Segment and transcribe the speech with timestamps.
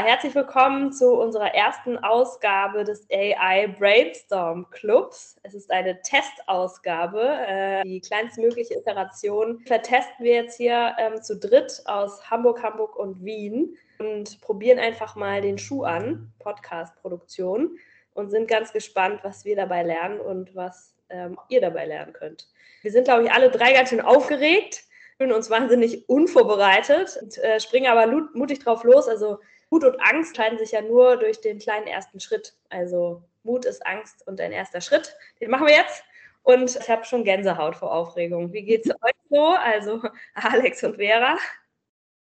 [0.00, 5.36] Herzlich willkommen zu unserer ersten Ausgabe des AI Brainstorm Clubs.
[5.42, 9.60] Es ist eine Testausgabe, äh, die kleinstmögliche Iteration.
[9.66, 15.14] Vertesten wir jetzt hier ähm, zu dritt aus Hamburg, Hamburg und Wien und probieren einfach
[15.14, 17.76] mal den Schuh an, Podcast-Produktion,
[18.14, 22.48] und sind ganz gespannt, was wir dabei lernen und was ähm, ihr dabei lernen könnt.
[22.80, 24.84] Wir sind, glaube ich, alle drei ganz schön aufgeregt
[25.18, 29.06] fühlen uns wahnsinnig unvorbereitet und äh, springen aber mutig drauf los.
[29.06, 29.38] Also
[29.72, 32.54] Mut und Angst scheiden sich ja nur durch den kleinen ersten Schritt.
[32.68, 35.16] Also Mut ist Angst und ein erster Schritt.
[35.40, 36.04] Den machen wir jetzt.
[36.42, 38.52] Und ich habe schon Gänsehaut vor Aufregung.
[38.52, 39.46] Wie geht es euch so?
[39.46, 40.02] Also
[40.34, 41.38] Alex und Vera.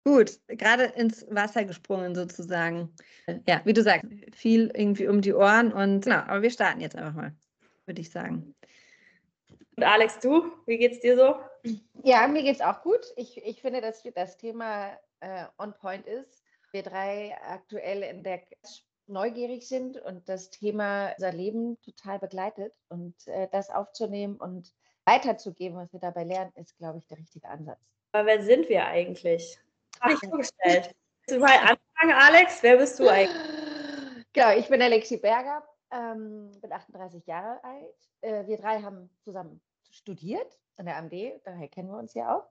[0.05, 2.95] Gut, gerade ins Wasser gesprungen sozusagen.
[3.47, 6.97] Ja, wie du sagst, viel irgendwie um die Ohren und genau, aber wir starten jetzt
[6.97, 7.34] einfach mal,
[7.87, 8.55] würde ich sagen.
[9.75, 11.37] Und Alex, du, wie geht's dir so?
[12.03, 13.06] Ja, mir geht es auch gut.
[13.17, 16.38] Ich, ich finde, dass das Thema äh, on point ist.
[16.73, 18.41] Wir drei aktuell in der
[19.09, 22.75] neugierig sind und das Thema unser Leben total begleitet.
[22.89, 24.73] Und äh, das aufzunehmen und
[25.05, 27.81] weiterzugeben, was wir dabei lernen, ist, glaube ich, der richtige Ansatz.
[28.12, 29.59] Aber wer sind wir eigentlich?
[30.01, 30.95] Habe ich vorgestellt.
[31.27, 32.62] Willst du mal anfangen, Alex?
[32.62, 33.59] Wer bist du eigentlich?
[34.33, 37.97] Genau, ich bin Alexi Berger, ähm, bin 38 Jahre alt.
[38.20, 41.12] Äh, wir drei haben zusammen studiert an der AMD,
[41.44, 42.48] daher kennen wir uns ja auch.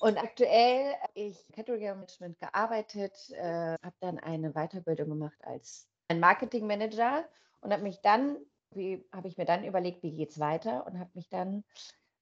[0.00, 6.20] Und aktuell habe ich Category Management gearbeitet, äh, habe dann eine Weiterbildung gemacht als ein
[6.20, 7.24] Marketing Manager
[7.62, 8.36] und habe mich dann,
[8.70, 11.64] wie habe ich mir dann überlegt, wie geht es weiter und habe mich dann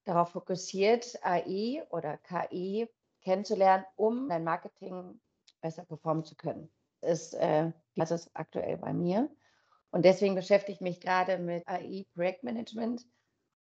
[0.05, 2.87] darauf fokussiert, AI oder KI
[3.21, 5.19] kennenzulernen, um dein Marketing
[5.61, 6.69] besser performen zu können.
[7.01, 9.29] Ist, äh, das ist aktuell bei mir.
[9.91, 13.05] Und deswegen beschäftige ich mich gerade mit AI-Projektmanagement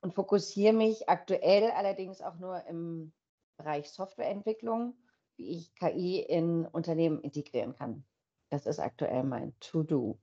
[0.01, 3.13] und fokussiere mich aktuell allerdings auch nur im
[3.57, 4.95] Bereich Softwareentwicklung,
[5.37, 8.05] wie ich KI in Unternehmen integrieren kann.
[8.49, 10.19] Das ist aktuell mein To-Do.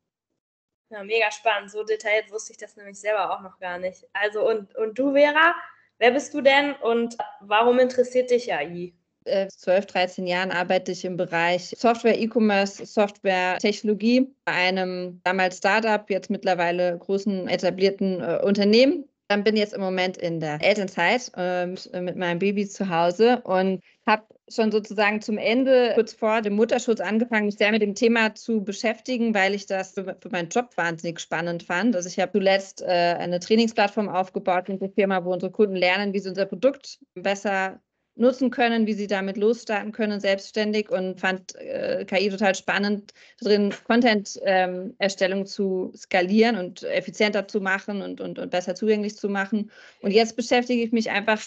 [0.91, 1.71] Ja, mega spannend.
[1.71, 4.07] So detailliert wusste ich das nämlich selber auch noch gar nicht.
[4.13, 5.55] Also, und, und du, Vera,
[5.99, 8.95] wer bist du denn und warum interessiert dich AI?
[9.25, 16.09] 12, 13 Jahren arbeite ich im Bereich Software, E-Commerce, Software, Technologie bei einem damals Startup,
[16.11, 21.67] jetzt mittlerweile großen etablierten äh, Unternehmen dann bin jetzt im Moment in der Elternzeit äh,
[21.67, 27.01] mit meinem Baby zu Hause und habe schon sozusagen zum Ende, kurz vor dem Mutterschutz,
[27.01, 30.77] angefangen, mich sehr mit dem Thema zu beschäftigen, weil ich das für, für meinen Job
[30.77, 31.97] wahnsinnig spannend fand.
[31.97, 36.13] Also ich habe zuletzt äh, eine Trainingsplattform aufgebaut mit der Firma, wo unsere Kunden lernen,
[36.13, 37.81] wie sie unser Produkt besser
[38.17, 43.75] nutzen können, wie sie damit losstarten können, selbstständig und fand äh, KI total spannend drin,
[43.85, 49.71] Content-Erstellung ähm, zu skalieren und effizienter zu machen und, und, und besser zugänglich zu machen.
[50.01, 51.41] Und jetzt beschäftige ich mich einfach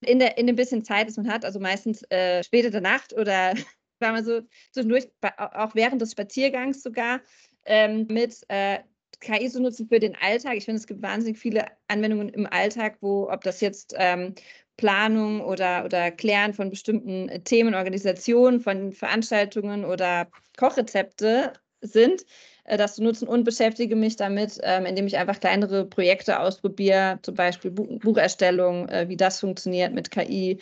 [0.00, 3.54] in, der, in dem bisschen Zeit, das man hat, also meistens äh, der Nacht oder
[4.00, 4.40] sagen wir so
[4.72, 7.20] zwischendurch, auch während des Spaziergangs sogar,
[7.64, 8.78] ähm, mit äh,
[9.20, 10.56] KI zu nutzen für den Alltag.
[10.56, 14.34] Ich finde, es gibt wahnsinnig viele Anwendungen im Alltag, wo, ob das jetzt ähm,
[14.78, 21.52] Planung oder, oder Klären von bestimmten äh, Themen, Organisationen, von Veranstaltungen oder Kochrezepte
[21.82, 22.24] sind,
[22.64, 27.18] äh, das zu nutzen und beschäftige mich damit, ähm, indem ich einfach kleinere Projekte ausprobiere,
[27.22, 30.58] zum Beispiel Bucherstellung, äh, wie das funktioniert mit KI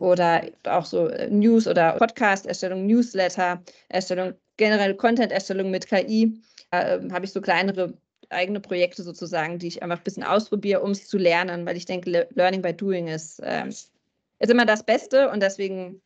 [0.00, 6.40] oder auch so News- oder Podcast-Erstellung, Newsletter-Erstellung, generell Content-Erstellung mit KI.
[6.72, 7.94] Ähm, habe ich so kleinere
[8.30, 11.84] eigene Projekte sozusagen, die ich einfach ein bisschen ausprobiere, um es zu lernen, weil ich
[11.84, 13.90] denke, Learning by Doing ist, äh, ist
[14.38, 16.00] immer das Beste und deswegen,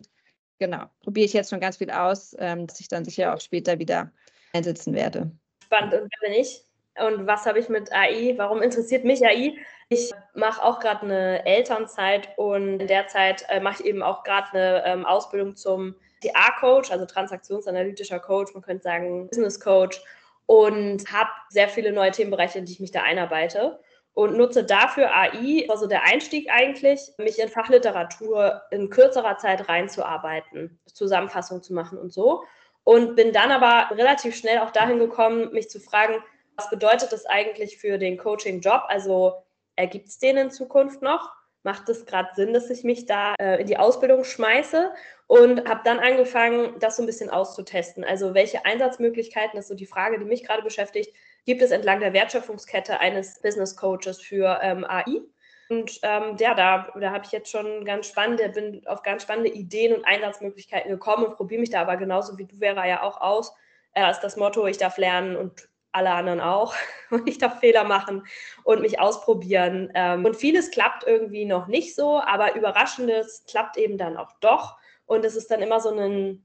[0.58, 3.78] genau, probiere ich jetzt schon ganz viel aus, ähm, dass ich dann sicher auch später
[3.78, 4.10] wieder
[4.52, 5.30] einsetzen werde.
[5.64, 6.64] Spannend, und wer bin ich?
[6.96, 8.34] Und was habe ich mit AI?
[8.36, 9.54] Warum interessiert mich AI?
[9.88, 14.22] Ich mache auch gerade eine Elternzeit und in der Zeit äh, mache ich eben auch
[14.22, 20.00] gerade eine ähm, Ausbildung zum TA-Coach, also transaktionsanalytischer Coach, man könnte sagen Business Coach
[20.46, 23.80] und habe sehr viele neue Themenbereiche, in die ich mich da einarbeite
[24.14, 30.78] und nutze dafür AI, also der Einstieg eigentlich, mich in Fachliteratur in kürzerer Zeit reinzuarbeiten,
[30.86, 32.44] Zusammenfassung zu machen und so.
[32.84, 36.22] Und bin dann aber relativ schnell auch dahin gekommen, mich zu fragen,
[36.56, 38.84] was bedeutet das eigentlich für den Coaching-Job?
[38.86, 39.42] Also
[39.74, 41.32] ergibt es den in Zukunft noch?
[41.64, 44.92] Macht es gerade Sinn, dass ich mich da äh, in die Ausbildung schmeiße?
[45.26, 48.04] und habe dann angefangen, das so ein bisschen auszutesten.
[48.04, 51.14] Also welche Einsatzmöglichkeiten, das ist so die Frage, die mich gerade beschäftigt,
[51.46, 55.22] gibt es entlang der Wertschöpfungskette eines Business Coaches für ähm, AI?
[55.70, 59.50] Und ähm, ja, da, da habe ich jetzt schon ganz spannende, bin auf ganz spannende
[59.50, 63.20] Ideen und Einsatzmöglichkeiten gekommen und probiere mich da aber genauso wie du Vera ja auch
[63.20, 63.54] aus.
[63.94, 66.74] Äh, ist das Motto, ich darf lernen und alle anderen auch.
[67.10, 68.26] Und ich darf Fehler machen
[68.64, 69.92] und mich ausprobieren.
[69.94, 74.76] Ähm, und vieles klappt irgendwie noch nicht so, aber Überraschendes klappt eben dann auch doch.
[75.06, 76.42] Und es ist dann immer so ein,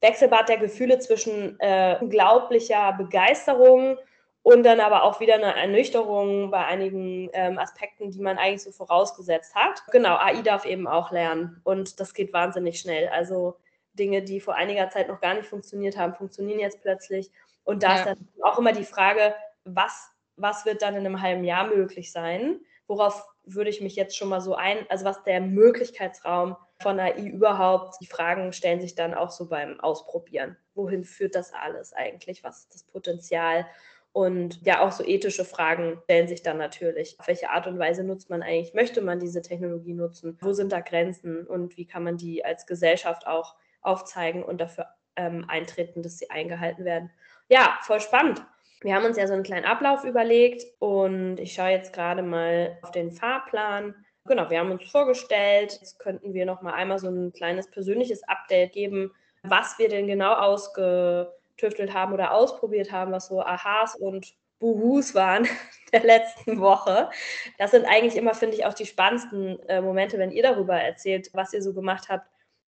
[0.00, 3.98] Wechselbad der Gefühle zwischen äh, unglaublicher Begeisterung
[4.42, 8.70] und dann aber auch wieder eine Ernüchterung bei einigen ähm, Aspekten, die man eigentlich so
[8.70, 9.82] vorausgesetzt hat.
[9.90, 13.08] Genau, AI darf eben auch lernen und das geht wahnsinnig schnell.
[13.08, 13.56] Also
[13.94, 17.30] Dinge, die vor einiger Zeit noch gar nicht funktioniert haben, funktionieren jetzt plötzlich.
[17.66, 17.94] Und da ja.
[17.96, 19.34] ist dann auch immer die Frage,
[19.64, 22.60] was, was wird dann in einem halben Jahr möglich sein?
[22.86, 27.26] Worauf würde ich mich jetzt schon mal so ein, also was der Möglichkeitsraum von AI
[27.26, 30.56] überhaupt, die Fragen stellen sich dann auch so beim Ausprobieren.
[30.74, 32.44] Wohin führt das alles eigentlich?
[32.44, 33.66] Was ist das Potenzial?
[34.12, 37.18] Und ja, auch so ethische Fragen stellen sich dann natürlich.
[37.18, 38.74] Auf welche Art und Weise nutzt man eigentlich?
[38.74, 40.38] Möchte man diese Technologie nutzen?
[40.40, 41.46] Wo sind da Grenzen?
[41.46, 44.86] Und wie kann man die als Gesellschaft auch aufzeigen und dafür
[45.16, 47.10] ähm, eintreten, dass sie eingehalten werden?
[47.48, 48.42] Ja, voll spannend.
[48.80, 52.78] Wir haben uns ja so einen kleinen Ablauf überlegt und ich schaue jetzt gerade mal
[52.82, 53.94] auf den Fahrplan.
[54.26, 55.78] Genau, wir haben uns vorgestellt.
[55.80, 59.12] Jetzt könnten wir noch mal einmal so ein kleines persönliches Update geben,
[59.42, 65.46] was wir denn genau ausgetüftelt haben oder ausprobiert haben, was so Aha's und Buhus waren
[65.92, 67.10] der letzten Woche.
[67.58, 71.30] Das sind eigentlich immer, finde ich, auch die spannendsten äh, Momente, wenn ihr darüber erzählt,
[71.32, 72.28] was ihr so gemacht habt.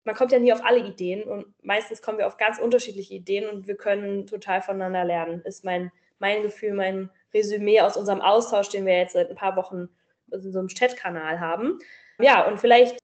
[0.08, 3.46] Man kommt ja nie auf alle Ideen und meistens kommen wir auf ganz unterschiedliche Ideen
[3.46, 8.70] und wir können total voneinander lernen, ist mein, mein Gefühl, mein Resümee aus unserem Austausch,
[8.70, 9.90] den wir jetzt seit ein paar Wochen
[10.32, 11.78] in so einem Chat-Kanal haben.
[12.18, 12.98] Ja, und vielleicht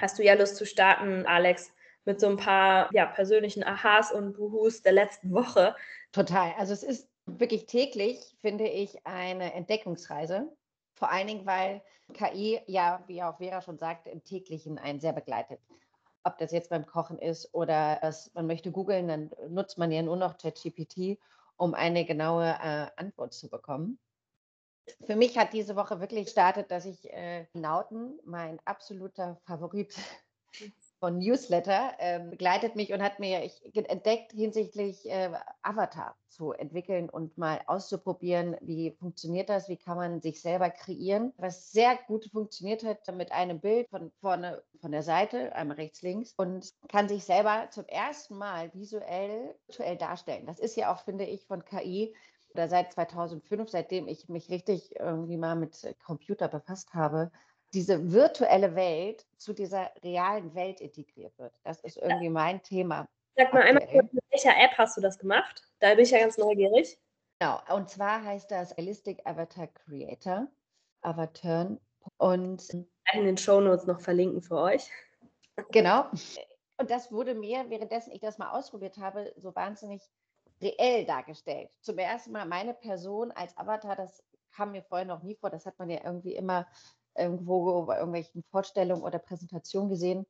[0.00, 1.72] hast du ja Lust zu starten, Alex,
[2.04, 5.76] mit so ein paar ja, persönlichen Aha's und Buhus der letzten Woche.
[6.10, 6.54] Total.
[6.58, 10.50] Also es ist wirklich täglich, finde ich, eine Entdeckungsreise.
[10.96, 11.82] Vor allen Dingen, weil
[12.14, 15.60] KI ja, wie auch Vera schon sagte, im täglichen einen sehr begleitet.
[16.28, 20.02] Ob das jetzt beim Kochen ist oder es, man möchte googeln, dann nutzt man ja
[20.02, 21.18] nur noch ChatGPT,
[21.56, 23.98] um eine genaue äh, Antwort zu bekommen.
[25.06, 29.94] Für mich hat diese Woche wirklich gestartet, dass ich äh, Nauten, mein absoluter Favorit
[31.00, 35.30] von Newsletter, äh, begleitet mich und hat mir entdeckt, hinsichtlich äh,
[35.62, 41.32] Avatar zu entwickeln und mal auszuprobieren, wie funktioniert das, wie kann man sich selber kreieren.
[41.36, 46.02] Was sehr gut funktioniert hat mit einem Bild von vorne von der Seite, einmal rechts,
[46.02, 50.46] links, und kann sich selber zum ersten Mal visuell, virtuell darstellen.
[50.46, 52.14] Das ist ja auch, finde ich, von KI
[52.54, 57.30] oder seit 2005, seitdem ich mich richtig irgendwie mal mit Computer befasst habe,
[57.74, 61.52] diese virtuelle Welt zu dieser realen Welt integriert wird.
[61.64, 63.08] Das ist irgendwie mein Thema.
[63.36, 65.62] Sag mal einmal mit welcher App hast du das gemacht?
[65.78, 66.98] Da bin ich ja ganz neugierig.
[67.38, 70.48] Genau, und zwar heißt das Realistic Avatar Creator,
[71.02, 71.76] Avatar.
[72.16, 72.68] Und
[73.12, 74.90] in den Show Notes noch verlinken für euch.
[75.70, 76.06] Genau.
[76.80, 80.00] Und das wurde mir, währenddessen ich das mal ausprobiert habe, so wahnsinnig
[80.62, 81.70] reell dargestellt.
[81.80, 84.22] Zum ersten Mal meine Person als Avatar, das
[84.52, 85.50] kam mir vorher noch nie vor.
[85.50, 86.68] Das hat man ja irgendwie immer
[87.18, 90.26] irgendwo bei irgendwelchen Vorstellungen oder Präsentationen gesehen.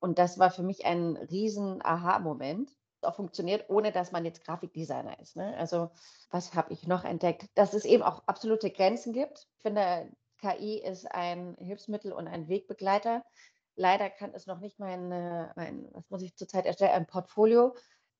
[0.00, 2.70] Und das war für mich ein riesen Aha-Moment.
[3.02, 5.36] Auch funktioniert, ohne dass man jetzt Grafikdesigner ist.
[5.36, 5.56] Ne?
[5.56, 5.90] Also
[6.30, 7.46] was habe ich noch entdeckt?
[7.54, 9.48] Dass es eben auch absolute Grenzen gibt.
[9.56, 10.08] Ich finde,
[10.38, 13.24] KI ist ein Hilfsmittel und ein Wegbegleiter.
[13.74, 17.74] Leider kann es noch nicht mein, mein was muss ich zurzeit erstellen, ein Portfolio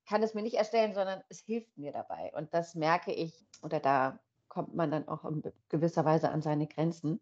[0.06, 2.32] kann es mir nicht erstellen, sondern es hilft mir dabei.
[2.34, 4.18] Und das merke ich, oder da
[4.48, 7.20] kommt man dann auch in gewisser Weise an seine Grenzen.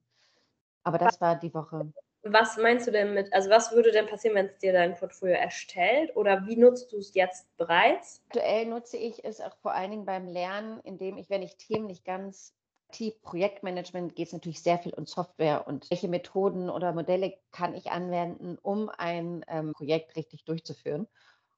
[0.85, 1.93] Aber das war die Woche.
[2.23, 5.37] Was meinst du denn mit, also was würde denn passieren, wenn es dir dein Portfolio
[5.37, 8.23] erstellt oder wie nutzt du es jetzt bereits?
[8.29, 11.87] Aktuell nutze ich es auch vor allen Dingen beim Lernen, indem ich, wenn ich Themen
[11.87, 12.55] nicht ganz
[12.91, 17.75] tief Projektmanagement geht es natürlich sehr viel um Software und welche Methoden oder Modelle kann
[17.75, 21.07] ich anwenden, um ein ähm, Projekt richtig durchzuführen.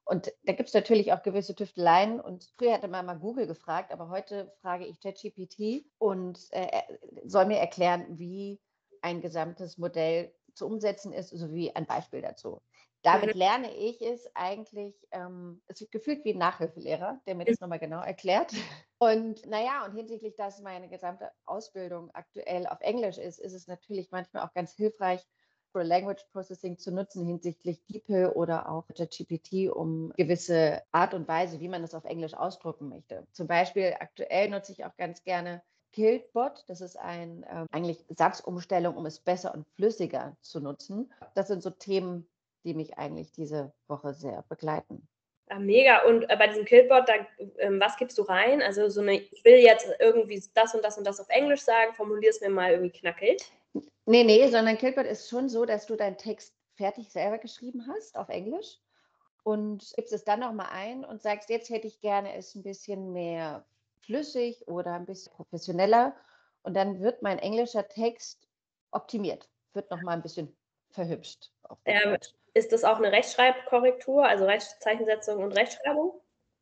[0.05, 2.19] Und da gibt es natürlich auch gewisse Tüfteleien.
[2.19, 6.81] Und früher hatte man mal Google gefragt, aber heute frage ich ChatGPT und äh,
[7.23, 8.59] soll mir erklären, wie
[9.03, 12.61] ein gesamtes Modell zu umsetzen ist, sowie ein Beispiel dazu.
[13.01, 17.59] Damit lerne ich es eigentlich, ähm, es wird gefühlt wie ein Nachhilfelehrer, der mir das
[17.59, 18.53] nochmal genau erklärt.
[18.99, 24.11] Und naja, und hinsichtlich, dass meine gesamte Ausbildung aktuell auf Englisch ist, ist es natürlich
[24.11, 25.27] manchmal auch ganz hilfreich,
[25.73, 31.59] Natural Language Processing zu nutzen hinsichtlich DeepL oder auch ChatGPT, um gewisse Art und Weise,
[31.59, 33.27] wie man es auf Englisch ausdrücken möchte.
[33.31, 35.63] Zum Beispiel aktuell nutze ich auch ganz gerne
[35.93, 36.65] KiltBot.
[36.67, 41.11] Das ist ein äh, eigentlich Satzumstellung, um es besser und flüssiger zu nutzen.
[41.35, 42.27] Das sind so Themen,
[42.63, 45.07] die mich eigentlich diese Woche sehr begleiten.
[45.49, 46.05] Ja, mega.
[46.05, 47.13] Und äh, bei diesem Killbot, da,
[47.59, 48.61] ähm, was gibst du rein?
[48.61, 51.93] Also so eine, ich will jetzt irgendwie das und das und das auf Englisch sagen,
[51.93, 53.41] formulier es mir mal irgendwie knackig.
[54.05, 58.17] Nee, nee, sondern Killbot ist schon so, dass du deinen Text fertig selber geschrieben hast
[58.17, 58.79] auf Englisch
[59.43, 63.13] und gibst es dann nochmal ein und sagst, jetzt hätte ich gerne es ein bisschen
[63.13, 63.65] mehr
[64.05, 66.15] flüssig oder ein bisschen professioneller.
[66.61, 68.47] Und dann wird mein englischer Text
[68.91, 70.55] optimiert, wird nochmal ein bisschen
[70.91, 71.51] verhübscht.
[71.85, 72.17] Ja,
[72.53, 76.13] ist das auch eine Rechtschreibkorrektur, also Rechtzeichensetzung und Rechtschreibung?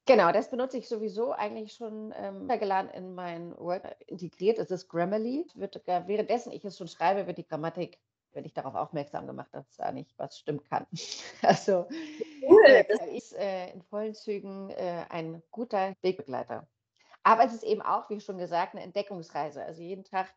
[0.05, 4.57] Genau, das benutze ich sowieso eigentlich schon ähm, geladen in mein Word integriert.
[4.57, 5.45] Es ist Grammarly.
[5.53, 7.99] Wird, währenddessen ich es schon schreibe, wird die Grammatik,
[8.31, 10.87] werde ich darauf aufmerksam gemacht, dass da nicht was stimmen kann.
[11.43, 11.87] Also
[12.47, 12.63] cool.
[12.65, 16.67] äh, ist äh, in vollen Zügen äh, ein guter Wegbegleiter.
[17.23, 19.63] Aber es ist eben auch, wie schon gesagt, eine Entdeckungsreise.
[19.63, 20.33] Also jeden Tag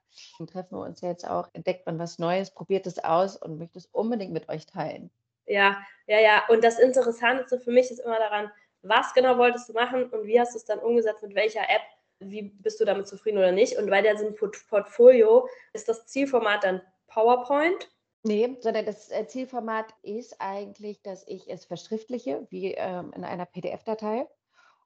[0.47, 3.87] treffen wir uns jetzt auch, entdeckt man was Neues, probiert es aus und möchte es
[3.87, 5.11] unbedingt mit euch teilen.
[5.47, 6.43] Ja, ja, ja.
[6.49, 8.51] Und das Interessante für mich ist immer daran,
[8.83, 11.83] was genau wolltest du machen und wie hast du es dann umgesetzt, mit welcher App,
[12.19, 13.79] wie bist du damit zufrieden oder nicht.
[13.79, 17.89] Und bei der sind Portfolio ist das Zielformat dann PowerPoint.
[18.25, 23.45] Nee, sondern das äh, Zielformat ist eigentlich, dass ich es verschriftliche, wie ähm, in einer
[23.45, 24.27] PDF-Datei.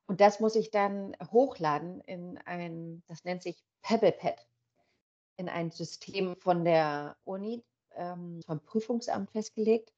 [0.08, 4.44] Und das muss ich dann hochladen in ein, das nennt sich PebblePad,
[5.36, 7.62] in ein System von der Uni,
[7.94, 9.92] ähm, vom Prüfungsamt festgelegt.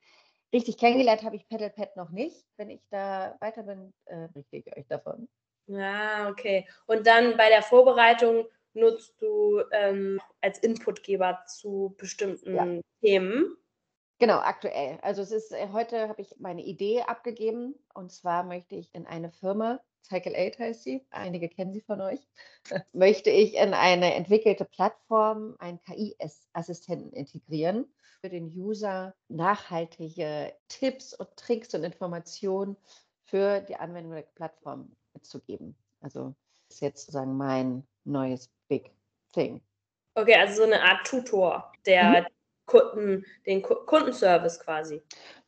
[0.52, 2.44] Richtig kennengelernt habe ich PeddlePad noch nicht.
[2.56, 5.28] Wenn ich da weiter bin, äh, berichte ich euch davon.
[5.66, 6.68] Ja, okay.
[6.86, 12.80] Und dann bei der Vorbereitung nutzt du ähm, als Inputgeber zu bestimmten ja.
[13.00, 13.56] Themen?
[14.18, 14.98] Genau, aktuell.
[15.02, 19.06] Also es ist, äh, heute habe ich meine Idee abgegeben und zwar möchte ich in
[19.06, 22.20] eine Firma, Cycle 8 heißt sie, einige kennen sie von euch,
[22.92, 27.86] möchte ich in eine entwickelte Plattform einen KI-Assistenten integrieren,
[28.20, 32.76] für den User nachhaltige Tipps und Tricks und Informationen
[33.24, 35.74] für die Anwendung der Plattform mitzugeben.
[36.00, 36.34] Also
[36.68, 38.90] das ist jetzt sozusagen mein neues Big
[39.32, 39.62] Thing.
[40.14, 42.26] Okay, also so eine Art Tutor, der mhm.
[42.70, 45.02] Kunden, den Kundenservice quasi.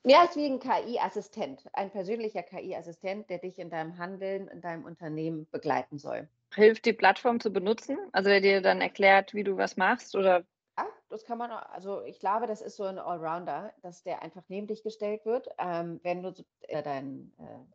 [0.05, 4.85] Ja, ist wie ein KI-Assistent, ein persönlicher KI-Assistent, der dich in deinem Handeln, in deinem
[4.85, 6.29] Unternehmen begleiten soll.
[6.55, 7.97] Hilft die Plattform zu benutzen?
[8.11, 10.45] Also der dir dann erklärt, wie du was machst oder
[10.79, 14.43] ja, das kann man, also ich glaube, das ist so ein Allrounder, dass der einfach
[14.49, 15.49] neben dich gestellt wird.
[15.59, 17.75] Ähm, wenn du äh, deine äh,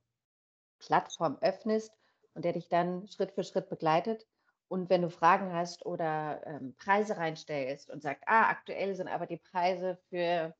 [0.79, 1.91] Plattform öffnest
[2.33, 4.25] und der dich dann Schritt für Schritt begleitet.
[4.69, 9.25] Und wenn du Fragen hast oder ähm, Preise reinstellst und sagst, ah, aktuell sind aber
[9.25, 10.53] die Preise für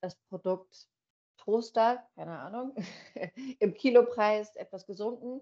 [0.00, 0.88] das Produkt
[1.36, 2.74] Toaster, keine Ahnung,
[3.60, 5.40] im Kilopreis etwas gesunken,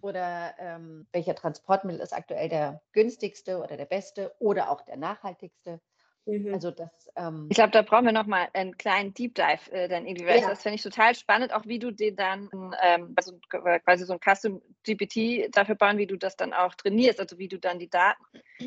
[0.00, 5.80] oder ähm, welcher Transportmittel ist aktuell der günstigste oder der beste oder auch der nachhaltigste.
[6.24, 6.54] Mhm.
[6.54, 10.06] Also das, ähm, ich glaube, da brauchen wir nochmal einen kleinen Deep Dive äh, dann
[10.06, 10.26] irgendwie.
[10.26, 10.48] Ja.
[10.48, 12.48] Das finde ich total spannend, auch wie du den dann
[12.80, 17.18] ähm, also quasi so ein Custom GPT dafür bauen, wie du das dann auch trainierst,
[17.18, 18.22] also wie du dann die Daten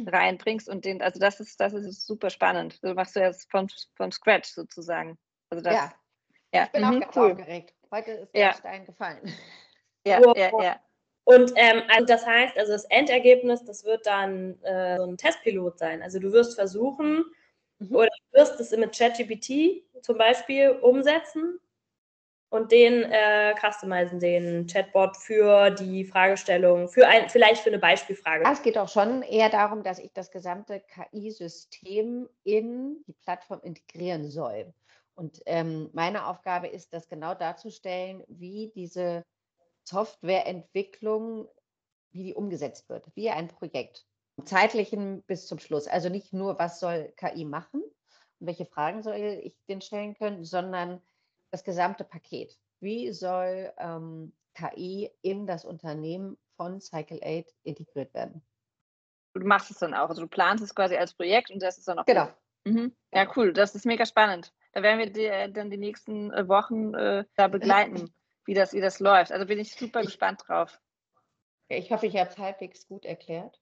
[0.06, 2.78] reinbringst und den, also das ist, das ist super spannend.
[2.82, 5.18] So machst du jetzt von, von Scratch sozusagen.
[5.50, 5.94] Also das, ja.
[6.54, 6.64] ja.
[6.66, 7.32] Ich bin mhm, auch ganz cool.
[7.32, 7.74] aufgeregt.
[7.92, 8.54] Heute ist der ja.
[8.54, 9.34] Stein gefallen.
[10.06, 10.80] Ja, oh, ja, ja.
[11.24, 15.80] Und ähm, also das heißt, also das Endergebnis, das wird dann äh, so ein Testpilot
[15.80, 16.04] sein.
[16.04, 17.26] Also du wirst versuchen
[17.80, 17.96] mhm.
[17.96, 21.60] oder du wirst es mit ChatGPT zum Beispiel umsetzen
[22.50, 28.46] und den äh, customizen, den Chatbot für die Fragestellung, für ein, vielleicht für eine Beispielfrage.
[28.50, 34.30] Es geht auch schon eher darum, dass ich das gesamte KI-System in die Plattform integrieren
[34.30, 34.74] soll.
[35.16, 39.24] Und ähm, meine Aufgabe ist, das genau darzustellen, wie diese
[39.84, 41.48] Softwareentwicklung,
[42.12, 44.06] wie die umgesetzt wird, wie ein Projekt.
[44.44, 45.88] Zeitlichen bis zum Schluss.
[45.88, 50.44] Also nicht nur, was soll KI machen und welche Fragen soll ich den stellen können,
[50.44, 51.02] sondern
[51.52, 52.58] das gesamte Paket.
[52.82, 58.42] Wie soll ähm, KI in das Unternehmen von Cycle 8 integriert werden?
[59.34, 61.88] Du machst es dann auch, also du planst es quasi als Projekt und das ist
[61.88, 62.06] dann auch.
[62.06, 62.30] Genau.
[62.66, 62.96] Mhm.
[63.14, 64.54] Ja, cool, das ist mega spannend.
[64.74, 68.14] Da werden wir die, äh, dann die nächsten äh, Wochen äh, da begleiten
[68.46, 69.32] wie das, wie das läuft.
[69.32, 70.80] Also bin ich super ich, gespannt drauf.
[71.68, 73.60] Ich hoffe, ich habe es halbwegs gut erklärt.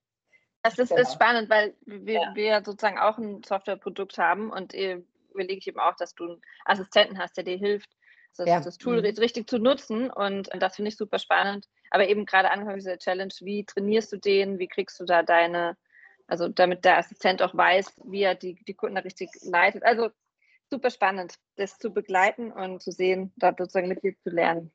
[0.64, 1.02] Das ist, genau.
[1.02, 2.36] ist spannend, weil wir, ja.
[2.36, 7.20] wir sozusagen auch ein Softwareprodukt haben und überlege ich eben auch, dass du einen Assistenten
[7.20, 7.90] hast, der dir hilft,
[8.38, 8.62] das, ja.
[8.62, 9.06] das Tool mhm.
[9.20, 10.10] richtig zu nutzen.
[10.10, 11.68] Und das finde ich super spannend.
[11.90, 15.78] Aber eben gerade angefangen dieser Challenge, wie trainierst du den, wie kriegst du da deine,
[16.28, 19.84] also damit der Assistent auch weiß, wie er die, die Kunden da richtig leitet.
[19.84, 20.10] Also
[20.70, 24.72] super spannend, das zu begleiten und zu sehen, da sozusagen mit dir zu lernen.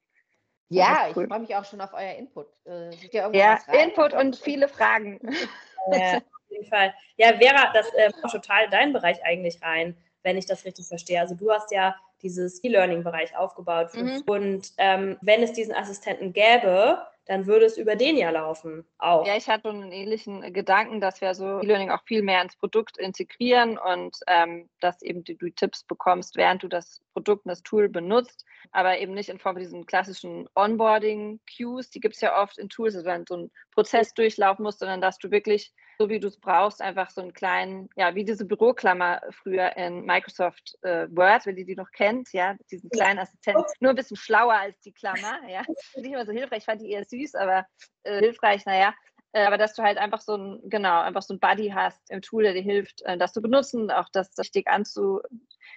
[0.71, 1.25] Ja, cool.
[1.25, 2.47] ich freue mich auch schon auf euer Input.
[2.67, 2.91] Äh,
[3.33, 5.21] ja, Input und viele Fragen.
[5.91, 6.93] Ja, auf jeden Fall.
[7.17, 11.19] Ja, Vera, das äh, macht total deinen Bereich eigentlich rein, wenn ich das richtig verstehe.
[11.19, 13.95] Also du hast ja dieses E-Learning-Bereich aufgebaut.
[13.95, 14.23] Mhm.
[14.27, 16.99] Und ähm, wenn es diesen Assistenten gäbe,
[17.29, 18.85] dann würde es über den ja laufen.
[18.97, 19.27] Auch.
[19.27, 22.97] Ja, ich hatte einen ähnlichen Gedanken, dass wir so E-Learning auch viel mehr ins Produkt
[22.97, 27.63] integrieren und ähm, dass eben du, du Tipps bekommst, während du das Produkt und das
[27.63, 32.41] Tool benutzt, aber eben nicht in Form von diesen klassischen Onboarding-Cues, die gibt es ja
[32.43, 36.09] oft in Tools, also wenn du einen Prozess durchlaufen musst, sondern dass du wirklich so
[36.09, 40.79] wie du es brauchst, einfach so einen kleinen, ja, wie diese Büroklammer früher in Microsoft
[40.83, 44.55] äh, Word, wenn ihr die noch kennt, ja, diesen kleinen Assistenten, nur ein bisschen schlauer
[44.55, 45.63] als die Klammer, ja,
[45.97, 47.67] nicht immer so hilfreich, ich fand die eher süß, aber
[48.05, 48.95] äh, hilfreich, naja,
[49.33, 52.23] äh, aber dass du halt einfach so ein, genau, einfach so ein Buddy hast im
[52.23, 55.21] Tool, der dir hilft, äh, das zu benutzen, auch das richtig anzu,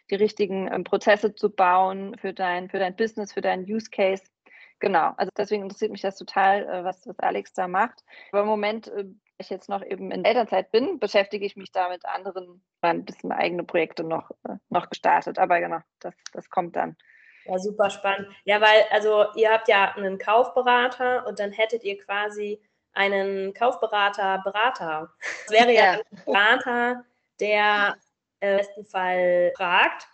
[0.10, 4.24] die richtigen ähm, Prozesse zu bauen für dein, für dein Business, für deinen Use Case.
[4.80, 8.04] Genau, also deswegen interessiert mich das total, äh, was, was Alex da macht.
[8.32, 8.92] Aber im Moment
[9.42, 13.32] ich jetzt noch eben in Elternzeit bin, beschäftige ich mich da mit anderen, ein bisschen
[13.32, 15.38] eigene Projekte noch, äh, noch gestartet.
[15.38, 16.96] Aber genau, das, das kommt dann.
[17.46, 18.28] Ja, super spannend.
[18.46, 22.62] Ja, weil, also ihr habt ja einen Kaufberater und dann hättet ihr quasi
[22.94, 25.14] einen Kaufberater, Berater.
[25.46, 25.92] Das wäre ja, ja.
[25.94, 27.06] ein Berater,
[27.40, 27.96] der
[28.42, 30.08] im besten Fall fragt,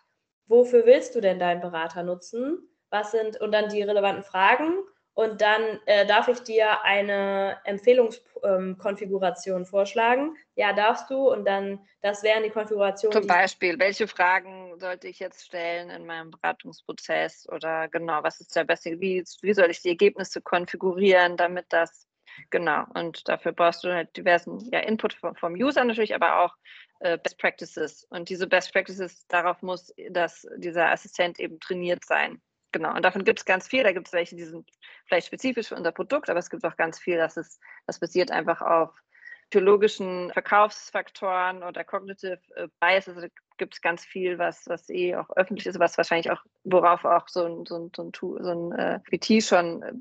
[0.47, 2.69] wofür willst du denn deinen Berater nutzen?
[2.89, 4.73] Was sind, und dann die relevanten Fragen
[5.17, 10.37] und dann äh, darf ich dir eine Empfehlungskonfiguration ähm, vorschlagen.
[10.53, 11.33] Ja, darfst du.
[11.33, 13.19] Und dann, das wären die Konfigurationen.
[13.19, 17.49] Zum Beispiel, welche Fragen sollte ich jetzt stellen in meinem Beratungsprozess?
[17.49, 22.07] Oder genau, was ist der beste, wie, wie soll ich die Ergebnisse konfigurieren, damit das,
[22.51, 22.83] genau.
[22.93, 26.53] Und dafür brauchst du halt diversen ja, Input vom, vom User natürlich, aber auch
[26.99, 28.05] äh, Best Practices.
[28.11, 32.39] Und diese Best Practices, darauf muss dass dieser Assistent eben trainiert sein.
[32.71, 33.83] Genau, und davon gibt es ganz viel.
[33.83, 34.69] Da gibt es welche, die sind
[35.05, 38.31] vielleicht spezifisch für unser Produkt, aber es gibt auch ganz viel, das, ist, das basiert
[38.31, 38.91] einfach auf
[39.49, 43.07] psychologischen Verkaufsfaktoren oder Cognitive äh, Bias.
[43.07, 47.05] Also gibt es ganz viel, was, was eh auch öffentlich ist, was wahrscheinlich auch, worauf
[47.05, 49.93] auch so ein, so ein, so ein, so ein äh, VT schon äh,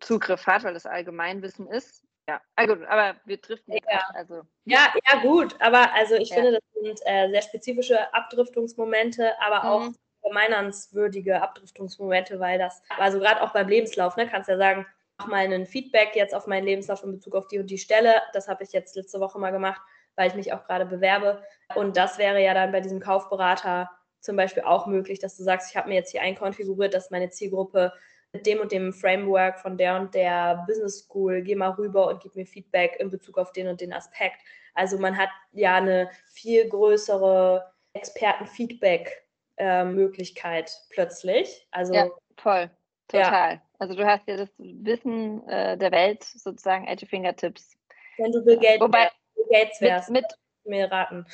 [0.00, 2.04] Zugriff hat, weil das Allgemeinwissen ist.
[2.28, 3.98] Ja, also, aber wir driften ja.
[3.98, 4.42] Ab, also.
[4.64, 6.36] Ja, ja, gut, aber also ich ja.
[6.36, 9.96] finde, das sind äh, sehr spezifische Abdriftungsmomente, aber auch mhm
[10.32, 14.86] vermeinernswürdige Abdriftungsmomente, weil das, also gerade auch beim Lebenslauf, ne, kannst ja sagen,
[15.18, 18.14] mach mal einen Feedback jetzt auf meinen Lebenslauf in Bezug auf die und die Stelle.
[18.32, 19.80] Das habe ich jetzt letzte Woche mal gemacht,
[20.16, 21.42] weil ich mich auch gerade bewerbe.
[21.74, 25.70] Und das wäre ja dann bei diesem Kaufberater zum Beispiel auch möglich, dass du sagst,
[25.70, 27.92] ich habe mir jetzt hier einkonfiguriert, dass meine Zielgruppe
[28.32, 32.22] mit dem und dem Framework von der und der Business School, geh mal rüber und
[32.22, 34.40] gib mir Feedback in Bezug auf den und den Aspekt.
[34.74, 39.22] Also man hat ja eine viel größere Expertenfeedback
[39.56, 41.66] äh, Möglichkeit plötzlich.
[41.70, 42.70] Also ja, voll,
[43.08, 43.54] total.
[43.54, 43.62] Ja.
[43.78, 47.76] Also du hast ja das Wissen äh, der Welt sozusagen at your fingertips.
[48.16, 50.24] Wenn du Bill Gates, Wobei, Bill Gates wärst, mit,
[50.64, 51.26] mit mir raten.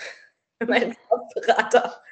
[0.66, 0.96] mein
[1.34, 2.02] Berater.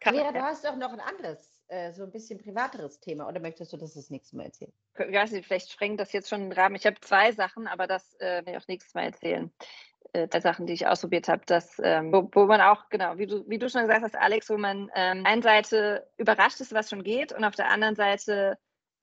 [0.00, 3.72] Vera, du hast doch noch ein anderes, äh, so ein bisschen privateres Thema oder möchtest
[3.72, 4.72] du das das nächste Mal erzählen?
[4.96, 6.76] Ich weiß nicht, vielleicht sprengt das jetzt schon den Rahmen.
[6.76, 9.50] Ich habe zwei Sachen, aber das äh, werde ich auch nächstes Mal erzählen
[9.97, 13.26] äh, der Sachen, die ich ausprobiert habe, dass, ähm, wo, wo, man auch, genau, wie
[13.26, 16.90] du, wie du schon gesagt hast, Alex, wo man ähm, eine Seite überrascht ist, was
[16.90, 18.58] schon geht und auf der anderen Seite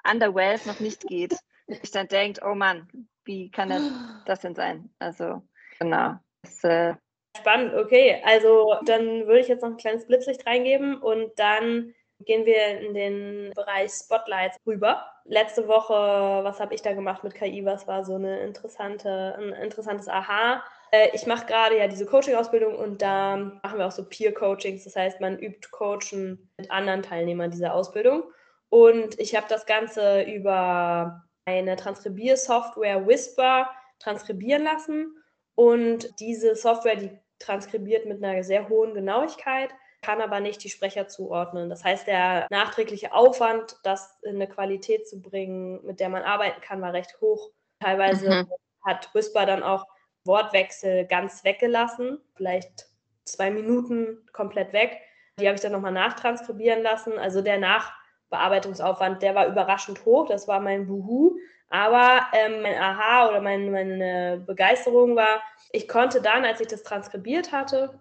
[0.09, 1.37] underwhelmed noch nicht geht.
[1.67, 2.87] ich dann denkt, oh Mann,
[3.23, 3.83] wie kann das,
[4.25, 4.89] das denn sein?
[4.99, 5.41] Also,
[5.79, 6.15] genau.
[6.41, 6.95] Das, äh,
[7.37, 8.21] Spannend, okay.
[8.23, 12.93] Also dann würde ich jetzt noch ein kleines Blitzlicht reingeben und dann gehen wir in
[12.93, 15.05] den Bereich Spotlights rüber.
[15.25, 17.65] Letzte Woche, was habe ich da gemacht mit KI?
[17.65, 20.63] Was war so eine interessante, ein interessantes Aha?
[20.95, 24.83] Äh, ich mache gerade ja diese Coaching-Ausbildung und da machen wir auch so Peer-Coachings.
[24.83, 28.23] Das heißt, man übt Coachen mit anderen Teilnehmern dieser Ausbildung.
[28.69, 35.15] Und ich habe das Ganze über eine Transkribiersoftware Whisper transkribieren lassen.
[35.55, 39.69] Und diese Software, die transkribiert mit einer sehr hohen Genauigkeit,
[40.01, 41.69] kann aber nicht die Sprecher zuordnen.
[41.69, 46.61] Das heißt, der nachträgliche Aufwand, das in eine Qualität zu bringen, mit der man arbeiten
[46.61, 47.51] kann, war recht hoch.
[47.79, 48.51] Teilweise mhm.
[48.85, 49.85] hat Whisper dann auch
[50.25, 52.87] Wortwechsel ganz weggelassen, vielleicht
[53.25, 54.99] zwei Minuten komplett weg.
[55.39, 57.17] Die habe ich dann nochmal nachtranskribieren lassen.
[57.19, 60.27] Also der Nachbearbeitungsaufwand, der war überraschend hoch.
[60.27, 61.37] Das war mein Buhu.
[61.69, 66.83] Aber ähm, mein Aha oder mein, meine Begeisterung war, ich konnte dann, als ich das
[66.83, 67.99] transkribiert hatte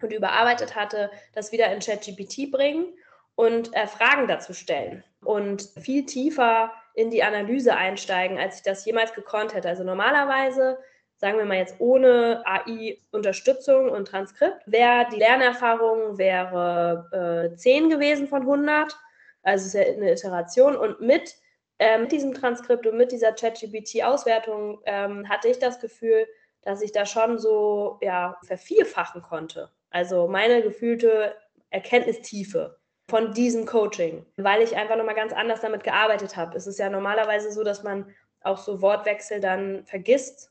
[0.00, 2.86] und überarbeitet hatte, das wieder in ChatGPT bringen
[3.34, 8.84] und äh, Fragen dazu stellen und viel tiefer in die Analyse einsteigen, als ich das
[8.84, 9.68] jemals gekonnt hätte.
[9.68, 10.78] Also normalerweise
[11.20, 18.26] sagen wir mal jetzt ohne AI-Unterstützung und Transkript, wäre die Lernerfahrung wäre äh, 10 gewesen
[18.26, 18.96] von 100.
[19.42, 20.76] Also es ist ja eine Iteration.
[20.76, 21.34] Und mit,
[21.78, 26.26] äh, mit diesem Transkript und mit dieser ChatGPT-Auswertung ähm, hatte ich das Gefühl,
[26.62, 29.70] dass ich da schon so ja, vervierfachen konnte.
[29.90, 31.36] Also meine gefühlte
[31.68, 32.78] Erkenntnistiefe
[33.10, 36.56] von diesem Coaching, weil ich einfach nochmal ganz anders damit gearbeitet habe.
[36.56, 40.50] Es ist ja normalerweise so, dass man auch so Wortwechsel dann vergisst.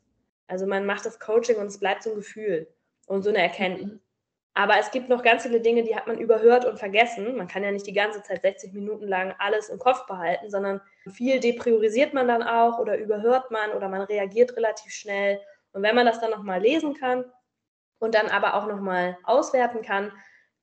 [0.50, 2.68] Also man macht das Coaching und es bleibt so ein Gefühl
[3.08, 3.92] und so eine Erkenntnis.
[3.92, 4.00] Mhm.
[4.56, 7.38] Aber es gibt noch ganz viele Dinge, die hat man überhört und vergessen.
[7.38, 10.82] Man kann ja nicht die ganze Zeit 60 Minuten lang alles im Kopf behalten, sondern
[11.08, 15.40] viel depriorisiert man dann auch oder überhört man oder man reagiert relativ schnell.
[15.72, 17.24] Und wenn man das dann nochmal lesen kann
[18.00, 20.12] und dann aber auch nochmal auswerten kann,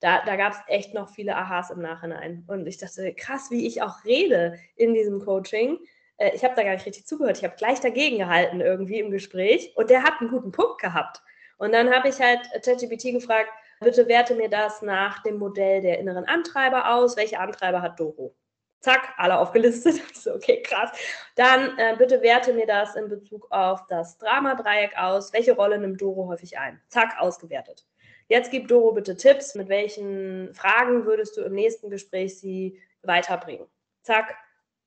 [0.00, 2.44] da, da gab es echt noch viele Aha's im Nachhinein.
[2.48, 5.78] Und ich dachte, krass, wie ich auch rede in diesem Coaching.
[6.18, 7.38] Äh, ich habe da gar nicht richtig zugehört.
[7.38, 9.72] Ich habe gleich dagegen gehalten irgendwie im Gespräch.
[9.76, 11.22] Und der hat einen guten Punkt gehabt.
[11.58, 13.50] Und dann habe ich halt ChatGPT gefragt,
[13.80, 17.16] bitte werte mir das nach dem Modell der inneren Antreiber aus.
[17.16, 18.34] Welche Antreiber hat Doro?
[18.80, 20.00] Zack, alle aufgelistet.
[20.14, 20.90] so, okay, krass.
[21.34, 25.32] Dann äh, bitte werte mir das in Bezug auf das Drama-Dreieck aus.
[25.32, 26.80] Welche Rolle nimmt Doro häufig ein?
[26.88, 27.86] Zack, ausgewertet.
[28.28, 29.54] Jetzt gib Doro bitte Tipps.
[29.54, 33.66] Mit welchen Fragen würdest du im nächsten Gespräch sie weiterbringen?
[34.02, 34.36] Zack,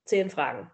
[0.04, 0.70] zehn Fragen.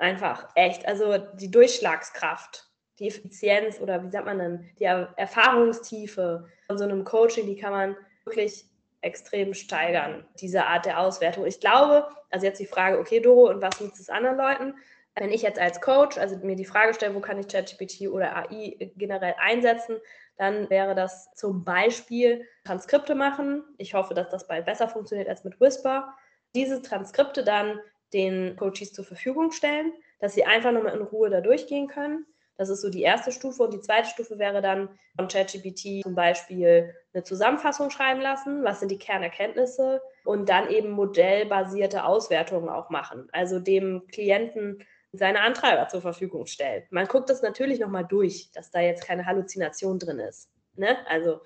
[0.00, 0.88] Einfach, echt.
[0.88, 2.66] Also die Durchschlagskraft,
[2.98, 7.72] die Effizienz oder wie sagt man denn, die Erfahrungstiefe von so einem Coaching, die kann
[7.72, 8.64] man wirklich
[9.02, 11.44] extrem steigern, diese Art der Auswertung.
[11.44, 14.74] Ich glaube, also jetzt die Frage, okay, Doro, und was nutzt es anderen Leuten?
[15.16, 18.34] Wenn ich jetzt als Coach, also mir die Frage stelle, wo kann ich ChatGPT oder
[18.36, 19.98] AI generell einsetzen,
[20.38, 23.64] dann wäre das zum Beispiel Transkripte machen.
[23.76, 26.14] Ich hoffe, dass das bald besser funktioniert als mit Whisper.
[26.54, 27.78] Diese Transkripte dann
[28.12, 32.26] den Coaches zur Verfügung stellen, dass sie einfach nochmal in Ruhe da durchgehen können.
[32.56, 33.62] Das ist so die erste Stufe.
[33.62, 38.62] Und die zweite Stufe wäre dann von ChatGPT zum Beispiel eine Zusammenfassung schreiben lassen.
[38.64, 40.02] Was sind die Kernerkenntnisse?
[40.24, 43.28] Und dann eben modellbasierte Auswertungen auch machen.
[43.32, 46.90] Also dem Klienten seine Antreiber zur Verfügung stellt.
[46.92, 50.50] Man guckt das natürlich nochmal durch, dass da jetzt keine Halluzination drin ist.
[50.76, 50.98] Ne?
[51.08, 51.40] Also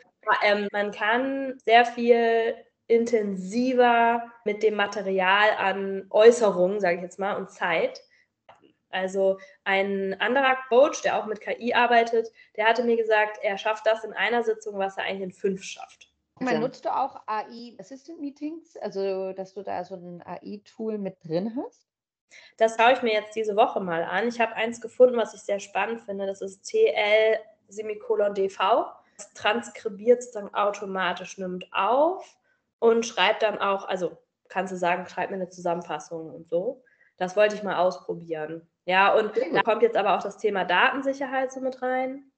[0.44, 2.54] ähm, man kann sehr viel
[2.86, 8.00] intensiver mit dem Material an Äußerungen, sage ich jetzt mal, und Zeit.
[8.90, 13.86] Also ein anderer Coach, der auch mit KI arbeitet, der hatte mir gesagt, er schafft
[13.86, 16.12] das in einer Sitzung, was er eigentlich in fünf schafft.
[16.40, 21.16] Man nutzt du auch AI Assistant Meetings, also dass du da so ein AI-Tool mit
[21.24, 21.86] drin hast?
[22.56, 24.28] Das schaue ich mir jetzt diese Woche mal an.
[24.28, 26.26] Ich habe eins gefunden, was ich sehr spannend finde.
[26.26, 28.86] Das ist TL Semikolon DV.
[29.16, 32.36] Das transkribiert es dann automatisch, nimmt auf
[32.78, 34.16] und schreibt dann auch, also
[34.48, 36.82] kannst du sagen, schreib mir eine Zusammenfassung und so.
[37.16, 38.68] Das wollte ich mal ausprobieren.
[38.86, 42.30] Ja, und da kommt jetzt aber auch das Thema Datensicherheit so mit rein.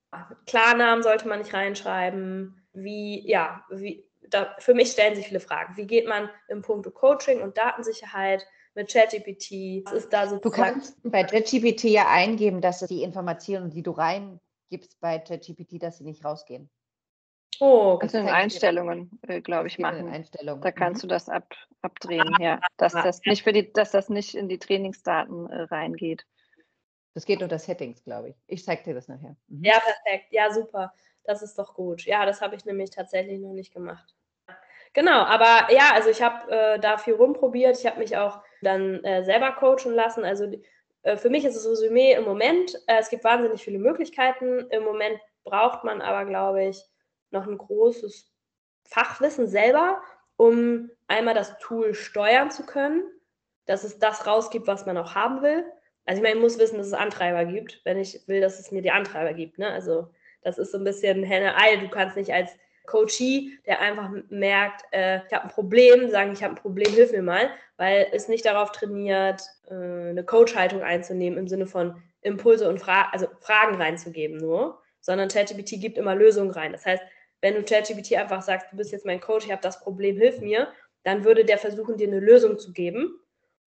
[0.47, 2.67] Klarnamen sollte man nicht reinschreiben.
[2.73, 5.77] Wie, ja, wie, da, für mich stellen sich viele Fragen.
[5.77, 8.47] Wie geht man im Punkt Coaching und Datensicherheit
[8.77, 9.85] mit ChatGPT.
[9.87, 10.37] Was ist da so?
[10.39, 15.99] Du kannst bei ChatGPT ja eingeben, dass die Informationen, die du reingibst bei ChatGPT, dass
[15.99, 16.71] sie nicht rausgehen.
[17.61, 18.07] Oh, okay.
[18.07, 20.09] Also in Einstellungen, äh, glaube ich, machen.
[20.09, 20.63] Einstellungen.
[20.63, 21.09] Da kannst mhm.
[21.09, 22.61] du das ab, abdrehen, ja.
[22.77, 26.27] Dass das nicht für die, dass das nicht in die Trainingsdaten äh, reingeht.
[27.15, 28.37] Das geht unter Settings, glaube ich.
[28.47, 29.37] Ich zeige dir das nachher.
[29.49, 29.65] Mhm.
[29.65, 30.33] Ja, perfekt.
[30.33, 30.93] Ja, super.
[31.25, 32.05] Das ist doch gut.
[32.05, 34.15] Ja, das habe ich nämlich tatsächlich noch nicht gemacht.
[34.93, 37.79] Genau, aber ja, also ich habe äh, da viel rumprobiert.
[37.79, 40.25] Ich habe mich auch dann äh, selber coachen lassen.
[40.25, 40.51] Also
[41.03, 44.69] äh, für mich ist das Resümee im Moment, äh, es gibt wahnsinnig viele Möglichkeiten.
[44.71, 46.83] Im Moment braucht man aber, glaube ich,
[47.31, 48.31] noch ein großes
[48.85, 50.01] Fachwissen selber,
[50.37, 53.05] um einmal das Tool steuern zu können,
[53.65, 55.65] dass es das rausgibt, was man auch haben will.
[56.05, 58.71] Also ich meine, ich muss wissen, dass es Antreiber gibt, wenn ich will, dass es
[58.71, 59.59] mir die Antreiber gibt.
[59.59, 59.69] Ne?
[59.69, 60.09] Also
[60.43, 61.77] das ist so ein bisschen Henne-Ei.
[61.77, 62.53] Du kannst nicht als
[62.87, 67.11] Coachee, der einfach merkt, äh, ich habe ein Problem, sagen, ich habe ein Problem, hilf
[67.11, 72.69] mir mal, weil es nicht darauf trainiert, äh, eine Coach-Haltung einzunehmen im Sinne von Impulse
[72.69, 76.73] und Fra also Fragen reinzugeben nur, sondern ChatGPT gibt immer Lösungen rein.
[76.73, 77.03] Das heißt,
[77.47, 80.41] wenn du ChatGPT einfach sagst, du bist jetzt mein Coach, ich habe das Problem, hilf
[80.41, 80.67] mir,
[81.05, 83.21] dann würde der versuchen, dir eine Lösung zu geben.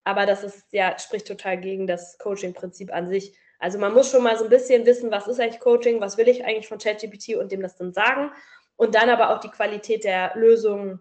[0.03, 3.37] Aber das ist ja, spricht total gegen das Coaching-Prinzip an sich.
[3.57, 6.27] Also man muss schon mal so ein bisschen wissen, was ist eigentlich Coaching, was will
[6.27, 8.31] ich eigentlich von ChatGPT und dem das dann sagen
[8.75, 10.99] und dann aber auch die Qualität der Lösungen,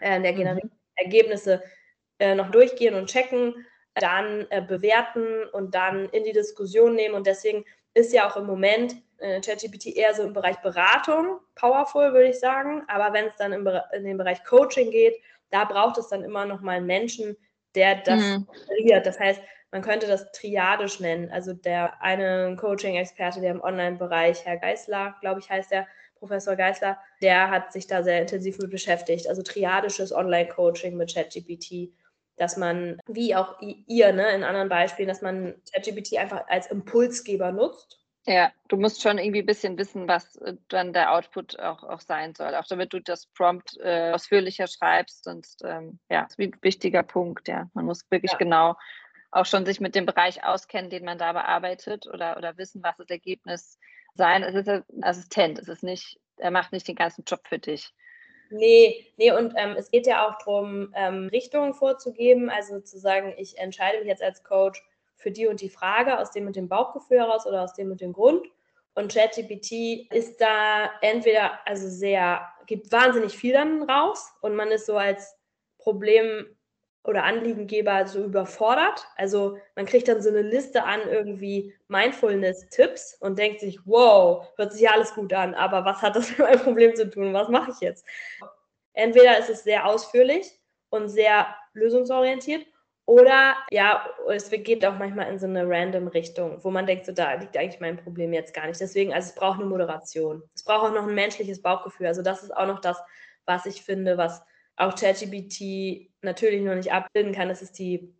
[0.00, 0.36] äh, der mhm.
[0.36, 0.94] generierten mhm.
[0.94, 1.64] Ergebnisse
[2.20, 7.16] äh, noch durchgehen und checken, dann äh, bewerten und dann in die Diskussion nehmen.
[7.16, 12.12] Und deswegen ist ja auch im Moment äh, ChatGPT eher so im Bereich Beratung powerful,
[12.12, 12.82] würde ich sagen.
[12.88, 15.16] Aber wenn es dann im, in den Bereich Coaching geht,
[15.50, 17.36] da braucht es dann immer noch mal einen Menschen,
[17.74, 18.46] der das mhm.
[19.02, 19.40] Das heißt,
[19.72, 21.30] man könnte das triadisch nennen.
[21.30, 26.98] Also der eine Coaching-Experte, der im Online-Bereich, Herr Geisler, glaube ich, heißt er, Professor Geisler,
[27.22, 29.28] der hat sich da sehr intensiv mit beschäftigt.
[29.28, 31.92] Also triadisches Online-Coaching mit ChatGPT,
[32.36, 37.50] dass man, wie auch ihr ne, in anderen Beispielen, dass man ChatGPT einfach als Impulsgeber
[37.50, 38.03] nutzt.
[38.26, 42.00] Ja, du musst schon irgendwie ein bisschen wissen, was äh, dann der Output auch, auch
[42.00, 45.24] sein soll, auch damit du das Prompt äh, ausführlicher schreibst.
[45.24, 47.68] Sonst, ähm, ja, ist ein wichtiger Punkt, ja.
[47.74, 48.38] Man muss wirklich ja.
[48.38, 48.76] genau
[49.30, 52.96] auch schon sich mit dem Bereich auskennen, den man da bearbeitet oder, oder wissen, was
[52.96, 53.78] das Ergebnis
[54.14, 54.42] sein.
[54.42, 57.92] Es ist ein Assistent, es ist nicht, er macht nicht den ganzen Job für dich.
[58.50, 63.34] Nee, nee, und ähm, es geht ja auch darum, ähm, Richtungen vorzugeben, also zu sagen,
[63.36, 64.80] ich entscheide mich jetzt als Coach
[65.24, 68.00] für die und die Frage aus dem und dem Bauchgefühl heraus oder aus dem und
[68.02, 68.46] dem Grund.
[68.94, 74.86] Und ChatGPT ist da entweder also sehr, gibt wahnsinnig viel dann raus und man ist
[74.86, 75.34] so als
[75.78, 76.46] Problem
[77.04, 79.06] oder Anliegengeber so überfordert.
[79.16, 84.74] Also man kriegt dann so eine Liste an irgendwie Mindfulness-Tipps und denkt sich, wow, hört
[84.74, 87.32] sich alles gut an, aber was hat das mit meinem Problem zu tun?
[87.32, 88.04] Was mache ich jetzt?
[88.92, 90.60] Entweder ist es sehr ausführlich
[90.90, 92.66] und sehr lösungsorientiert
[93.06, 97.12] oder ja, es geht auch manchmal in so eine random Richtung, wo man denkt, so
[97.12, 98.80] da liegt eigentlich mein Problem jetzt gar nicht.
[98.80, 100.42] Deswegen, also es braucht eine Moderation.
[100.54, 102.06] Es braucht auch noch ein menschliches Bauchgefühl.
[102.06, 102.98] Also das ist auch noch das,
[103.44, 104.42] was ich finde, was
[104.76, 107.48] auch ChatGPT natürlich noch nicht abbilden kann.
[107.48, 108.14] Das ist die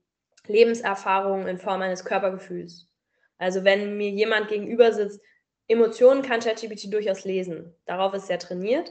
[0.46, 2.90] Lebenserfahrung in Form eines Körpergefühls.
[3.38, 5.20] Also wenn mir jemand gegenüber sitzt,
[5.66, 7.74] Emotionen kann ChatGPT durchaus lesen.
[7.86, 8.90] Darauf ist er trainiert.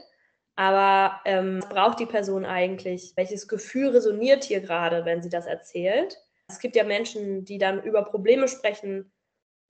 [0.56, 3.12] Aber ähm, was braucht die Person eigentlich?
[3.16, 6.16] Welches Gefühl resoniert hier gerade, wenn sie das erzählt?
[6.48, 9.12] Es gibt ja Menschen, die dann über Probleme sprechen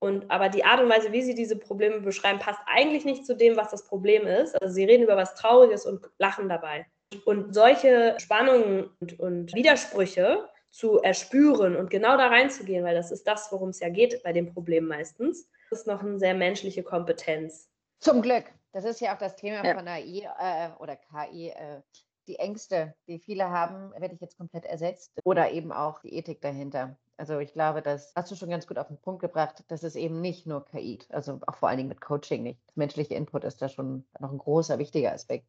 [0.05, 3.35] und aber die Art und Weise, wie sie diese Probleme beschreiben, passt eigentlich nicht zu
[3.35, 4.61] dem, was das Problem ist.
[4.61, 6.85] Also sie reden über was Trauriges und lachen dabei.
[7.25, 13.27] Und solche Spannungen und, und Widersprüche zu erspüren und genau da reinzugehen, weil das ist
[13.27, 17.70] das, worum es ja geht bei dem Problem meistens, ist noch eine sehr menschliche Kompetenz.
[18.01, 18.44] Zum Glück.
[18.75, 19.75] Das ist ja auch das Thema ja.
[19.75, 21.51] von AI äh, oder KI.
[21.51, 21.81] Äh,
[22.27, 25.13] die Ängste, die viele haben, werde ich jetzt komplett ersetzt.
[25.23, 26.97] Oder eben auch die Ethik dahinter.
[27.17, 29.63] Also ich glaube, das hast du schon ganz gut auf den Punkt gebracht.
[29.69, 32.61] Das ist eben nicht nur KI, also auch vor allen Dingen mit Coaching nicht.
[32.67, 35.47] Das menschliche Input ist da schon noch ein großer, wichtiger Aspekt.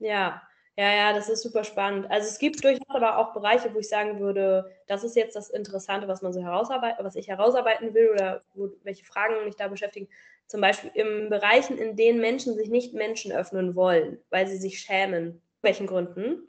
[0.00, 0.42] Ja,
[0.76, 2.10] ja, ja, das ist super spannend.
[2.10, 5.50] Also es gibt durchaus aber auch Bereiche, wo ich sagen würde, das ist jetzt das
[5.50, 9.68] Interessante, was man so herausarbeiten, was ich herausarbeiten will oder wo, welche Fragen mich da
[9.68, 10.08] beschäftigen.
[10.46, 14.80] Zum Beispiel in Bereichen, in denen Menschen sich nicht Menschen öffnen wollen, weil sie sich
[14.80, 15.40] schämen.
[15.62, 16.48] Welchen Gründen?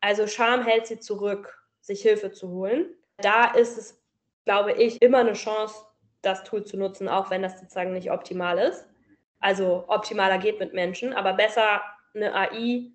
[0.00, 2.86] Also Scham hält sie zurück, sich Hilfe zu holen.
[3.18, 4.02] Da ist es,
[4.44, 5.76] glaube ich, immer eine Chance,
[6.22, 8.86] das Tool zu nutzen, auch wenn das sozusagen nicht optimal ist.
[9.38, 11.80] Also optimaler geht mit Menschen, aber besser
[12.14, 12.90] eine AI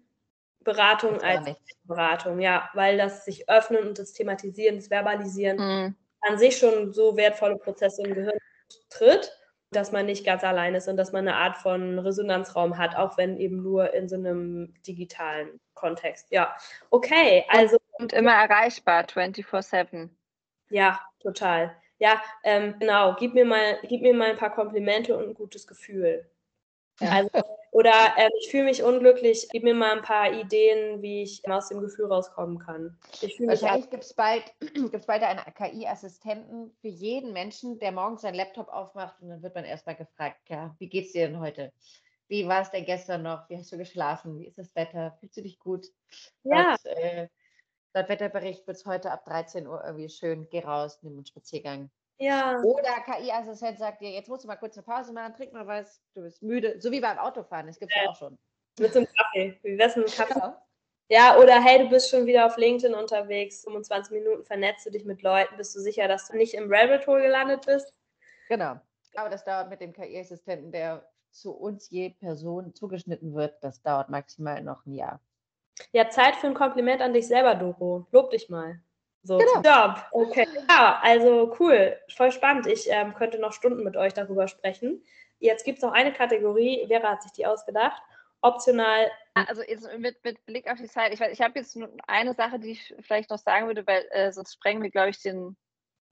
[0.64, 5.96] Beratung als Beratung, ja, weil das sich öffnen und das Thematisieren, das Verbalisieren mhm.
[6.22, 8.38] an sich schon so wertvolle Prozesse im Gehirn
[8.90, 9.32] tritt,
[9.72, 13.18] dass man nicht ganz allein ist und dass man eine Art von Resonanzraum hat, auch
[13.18, 16.28] wenn eben nur in so einem digitalen Kontext.
[16.32, 16.56] Ja,
[16.90, 17.78] okay, also.
[17.94, 20.10] Und immer erreichbar, 24-7.
[20.70, 21.76] Ja, total.
[21.98, 23.16] Ja, ähm, genau.
[23.20, 26.30] Gib mir, mal, gib mir mal ein paar Komplimente und ein gutes Gefühl.
[27.00, 27.12] Ja.
[27.12, 27.30] Also
[27.72, 31.70] oder ähm, ich fühle mich unglücklich, gib mir mal ein paar Ideen, wie ich aus
[31.70, 32.98] dem Gefühl rauskommen kann.
[33.46, 38.70] Wahrscheinlich gibt es bald, gibt's bald einen KI-Assistenten für jeden Menschen, der morgens seinen Laptop
[38.70, 41.72] aufmacht und dann wird man erstmal gefragt, ja, wie geht's dir denn heute?
[42.28, 43.50] Wie war es denn gestern noch?
[43.50, 44.40] Wie hast du geschlafen?
[44.40, 45.16] Wie ist das Wetter?
[45.20, 45.88] Fühlst du dich gut?
[46.44, 46.72] Ja.
[46.72, 47.28] Und, äh,
[47.94, 51.90] laut Wetterbericht wird es heute ab 13 Uhr irgendwie schön, geh raus, nimm einen Spaziergang.
[52.20, 52.62] Ja.
[52.62, 56.02] Oder KI-Assistent sagt dir, jetzt musst du mal kurz eine Pause machen, trink mal was,
[56.14, 56.80] du bist müde.
[56.80, 58.04] So wie beim Autofahren, das gibt es ja.
[58.04, 58.10] ja.
[58.10, 58.38] auch schon.
[58.80, 59.58] Mit so einem Kaffee.
[59.64, 60.34] Wie wär's mit einem Kaffee?
[60.34, 60.56] Genau.
[61.12, 65.06] Ja, oder hey, du bist schon wieder auf LinkedIn unterwegs, 25 Minuten vernetzt du dich
[65.06, 67.92] mit Leuten, bist du sicher, dass du nicht im Rabbit Hole gelandet bist?
[68.48, 68.80] Genau.
[69.16, 74.10] Aber das dauert mit dem KI-Assistenten, der zu uns je Person zugeschnitten wird, das dauert
[74.10, 75.20] maximal noch ein Jahr.
[75.94, 78.06] Ja, Zeit für ein Kompliment an dich selber, Doro.
[78.12, 78.80] Lob dich mal.
[79.24, 79.62] So, genau.
[79.62, 80.06] Job.
[80.12, 80.48] Okay.
[80.70, 81.98] Ja, also cool.
[82.16, 82.68] Voll spannend.
[82.68, 85.04] Ich ähm, könnte noch Stunden mit euch darüber sprechen.
[85.40, 86.86] Jetzt gibt es noch eine Kategorie.
[86.88, 88.02] Vera hat sich die ausgedacht.
[88.42, 89.12] Optional.
[89.34, 89.62] Also
[89.98, 91.14] mit, mit Blick auf die Zeit.
[91.14, 94.32] Ich, ich habe jetzt nur eine Sache, die ich vielleicht noch sagen würde, weil äh,
[94.32, 95.58] sonst sprengen wir, glaube ich, den,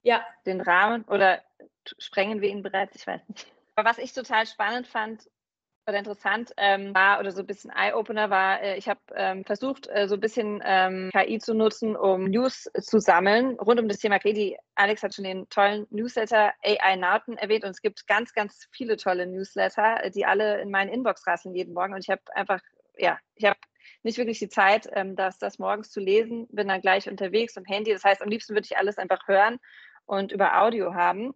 [0.02, 0.24] ja.
[0.44, 1.42] den Rahmen oder
[1.98, 2.96] sprengen wir ihn bereits.
[2.96, 3.46] Ich weiß nicht.
[3.74, 5.30] Aber was ich total spannend fand,
[5.88, 9.88] oder interessant ähm, war oder so ein bisschen Eye-Opener war, äh, ich habe ähm, versucht,
[9.88, 13.98] äh, so ein bisschen ähm, KI zu nutzen, um News zu sammeln rund um das
[13.98, 14.58] Thema KI.
[14.74, 18.98] Alex hat schon den tollen Newsletter AI Nauten erwähnt und es gibt ganz, ganz viele
[18.98, 22.60] tolle Newsletter, äh, die alle in meinen Inbox rasseln jeden Morgen und ich habe einfach,
[22.98, 23.58] ja, ich habe
[24.02, 27.64] nicht wirklich die Zeit, ähm, das, das morgens zu lesen, bin dann gleich unterwegs am
[27.64, 27.92] Handy.
[27.92, 29.58] Das heißt, am liebsten würde ich alles einfach hören
[30.04, 31.34] und über Audio haben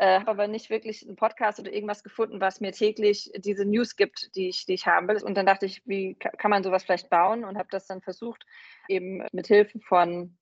[0.00, 3.96] äh, habe aber nicht wirklich einen Podcast oder irgendwas gefunden, was mir täglich diese News
[3.96, 5.22] gibt, die ich, die ich haben will.
[5.22, 8.46] Und dann dachte ich, wie kann man sowas vielleicht bauen und habe das dann versucht,
[8.88, 10.38] eben mit Hilfe von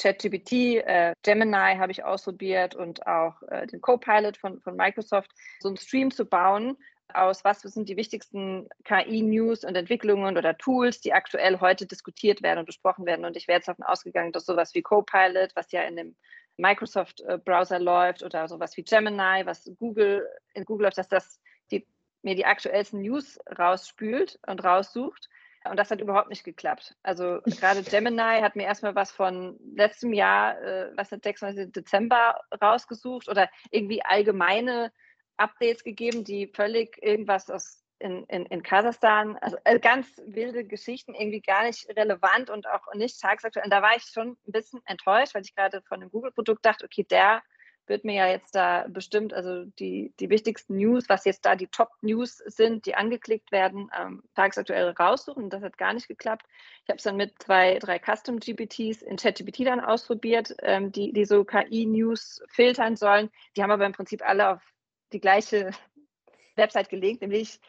[0.00, 5.30] ChatGPT, äh, Gemini habe ich ausprobiert und auch äh, den Copilot von, von Microsoft,
[5.60, 6.78] so einen Stream zu bauen,
[7.12, 12.60] aus, was sind die wichtigsten KI-News und Entwicklungen oder Tools, die aktuell heute diskutiert werden
[12.60, 13.26] und besprochen werden.
[13.26, 16.16] Und ich wäre jetzt davon ausgegangen, dass sowas wie Copilot, was ja in dem
[16.56, 21.40] Microsoft-Browser läuft oder sowas wie Gemini, was Google in Google läuft, dass das
[21.70, 21.86] die,
[22.22, 25.28] mir die aktuellsten News rausspült und raussucht.
[25.68, 26.94] Und das hat überhaupt nicht geklappt.
[27.02, 31.72] Also gerade Gemini hat mir erstmal was von letztem Jahr, äh, was hat 26.
[31.72, 34.92] Dezember rausgesucht oder irgendwie allgemeine
[35.36, 41.14] Updates gegeben, die völlig irgendwas aus in, in, in Kasachstan, also äh, ganz wilde Geschichten,
[41.14, 43.64] irgendwie gar nicht relevant und auch nicht tagesaktuell.
[43.64, 46.84] Und da war ich schon ein bisschen enttäuscht, weil ich gerade von dem Google-Produkt dachte,
[46.84, 47.42] okay, der
[47.88, 51.68] wird mir ja jetzt da bestimmt, also die, die wichtigsten News, was jetzt da die
[51.68, 55.50] Top-News sind, die angeklickt werden, ähm, tagesaktuell raussuchen.
[55.50, 56.46] Das hat gar nicht geklappt.
[56.84, 61.24] Ich habe es dann mit zwei, drei Custom-GPTs in ChatGPT dann ausprobiert, ähm, die, die
[61.24, 63.30] so KI-News filtern sollen.
[63.56, 64.62] Die haben aber im Prinzip alle auf
[65.12, 65.70] die gleiche
[66.56, 67.60] Website gelegt, nämlich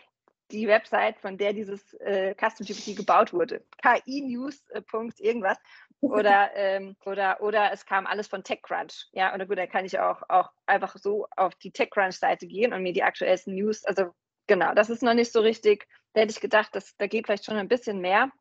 [0.51, 3.63] die Website, von der dieses äh, Custom GPT gebaut wurde.
[3.81, 4.67] KI-News.
[4.69, 4.81] Äh,
[5.19, 5.57] irgendwas.
[5.99, 9.07] Oder, ähm, oder, oder es kam alles von TechCrunch.
[9.11, 12.83] Ja, oder gut, da kann ich auch, auch einfach so auf die TechCrunch-Seite gehen und
[12.83, 14.11] mir die aktuellsten News, also
[14.47, 15.87] genau, das ist noch nicht so richtig.
[16.13, 18.31] Da hätte ich gedacht, dass, da geht vielleicht schon ein bisschen mehr.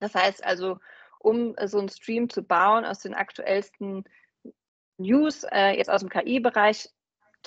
[0.00, 0.78] Das heißt also,
[1.18, 4.04] um so einen Stream zu bauen aus den aktuellsten
[4.98, 6.88] News, äh, jetzt aus dem KI-Bereich,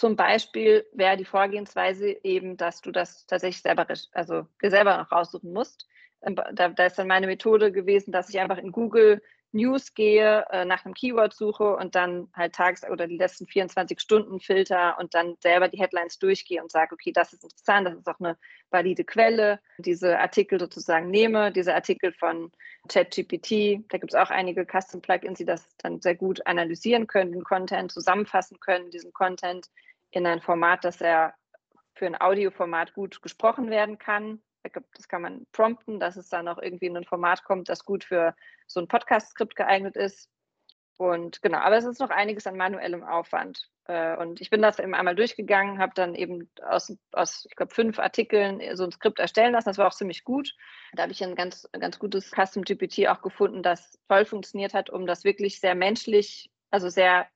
[0.02, 5.54] zum Beispiel wäre die Vorgehensweise eben, dass du das tatsächlich selber, also dir selber raussuchen
[5.54, 5.88] musst.
[6.24, 10.46] Ähm, da, da, ist dann meine Methode gewesen, dass ich einfach in Google News gehe,
[10.50, 14.98] äh, nach einem Keyword suche und dann halt tags- oder die letzten 24 Stunden filter
[14.98, 18.20] und dann selber die Headlines durchgehe und sage, okay, das ist interessant, das ist auch
[18.20, 18.38] eine
[18.72, 22.52] valide Quelle, diese Artikel sozusagen nehme, diese Artikel von
[22.88, 27.44] ChatGPT, da gibt es auch einige Custom-Plugins, die das dann sehr gut analysieren können, den
[27.44, 29.70] Content zusammenfassen können, diesen Content
[30.12, 31.34] in ein Format, das er
[31.96, 34.42] für ein Audioformat gut gesprochen werden kann
[34.96, 38.04] das kann man prompten, dass es dann auch irgendwie in ein Format kommt, das gut
[38.04, 38.36] für
[38.68, 40.30] so ein Podcast-Skript geeignet ist.
[40.98, 43.70] Und genau, aber es ist noch einiges an manuellem Aufwand.
[43.86, 47.74] Äh, und ich bin das eben einmal durchgegangen, habe dann eben aus, aus ich glaube,
[47.74, 49.70] fünf Artikeln so ein Skript erstellen lassen.
[49.70, 50.54] Das war auch ziemlich gut.
[50.94, 54.92] Da habe ich ein ganz, ganz gutes Custom GPT auch gefunden, das toll funktioniert hat,
[54.92, 57.28] um das wirklich sehr menschlich, also sehr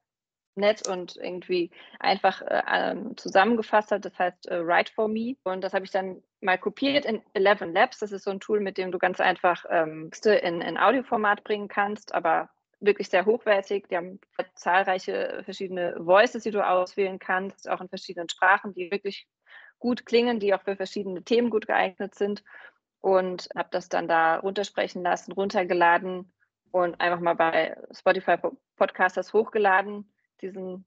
[0.55, 4.05] nett und irgendwie einfach äh, ähm, zusammengefasst hat.
[4.05, 5.35] Das heißt äh, Write for Me.
[5.43, 7.99] Und das habe ich dann mal kopiert in Eleven Labs.
[7.99, 11.67] Das ist so ein Tool, mit dem du ganz einfach ähm, in, in Audioformat bringen
[11.67, 13.87] kannst, aber wirklich sehr hochwertig.
[13.89, 14.19] Die haben
[14.55, 19.27] zahlreiche verschiedene Voices, die du auswählen kannst, auch in verschiedenen Sprachen, die wirklich
[19.79, 22.43] gut klingen, die auch für verschiedene Themen gut geeignet sind.
[23.01, 26.33] Und habe das dann da runtersprechen lassen, runtergeladen
[26.71, 28.37] und einfach mal bei Spotify
[28.77, 30.85] Podcasters hochgeladen diesen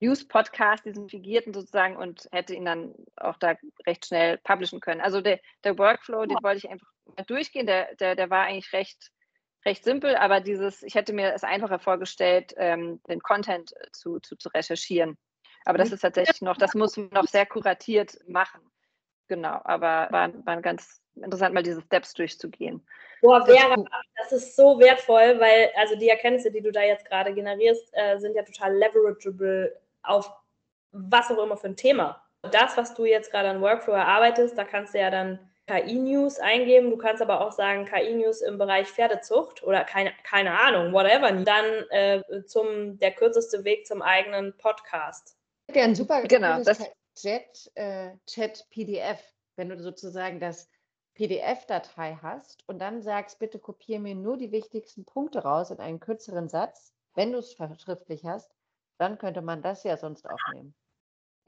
[0.00, 5.00] News-Podcast, diesen figierten sozusagen und hätte ihn dann auch da recht schnell publishen können.
[5.00, 8.72] Also der, der Workflow, den wollte ich einfach mal durchgehen, der, der, der war eigentlich
[8.72, 9.10] recht,
[9.64, 14.36] recht simpel, aber dieses, ich hätte mir es einfacher vorgestellt, ähm, den Content zu, zu,
[14.36, 15.18] zu recherchieren.
[15.64, 18.60] Aber das ist tatsächlich noch, das muss man noch sehr kuratiert machen.
[19.26, 22.86] Genau, aber war, war ganz interessant, mal diese Steps durchzugehen.
[23.20, 23.76] Boah, Vera,
[24.16, 28.18] das ist so wertvoll, weil also die Erkenntnisse, die du da jetzt gerade generierst, äh,
[28.18, 30.30] sind ja total leverageable auf
[30.92, 32.22] was auch immer für ein Thema.
[32.42, 36.90] Das, was du jetzt gerade an Workflow erarbeitest, da kannst du ja dann KI-News eingeben.
[36.90, 41.30] Du kannst aber auch sagen, KI-News im Bereich Pferdezucht oder keine, keine Ahnung, whatever.
[41.32, 45.36] Dann äh, zum der kürzeste Weg zum eigenen Podcast.
[45.72, 46.78] Ja, ein super genau, das
[47.14, 49.20] Chat, äh, Chat PDF,
[49.56, 50.68] wenn du sozusagen das
[51.18, 55.98] PDF-Datei hast und dann sagst, bitte kopiere mir nur die wichtigsten Punkte raus in einen
[55.98, 58.54] kürzeren Satz, wenn du es schriftlich hast,
[58.98, 60.74] dann könnte man das ja sonst aufnehmen.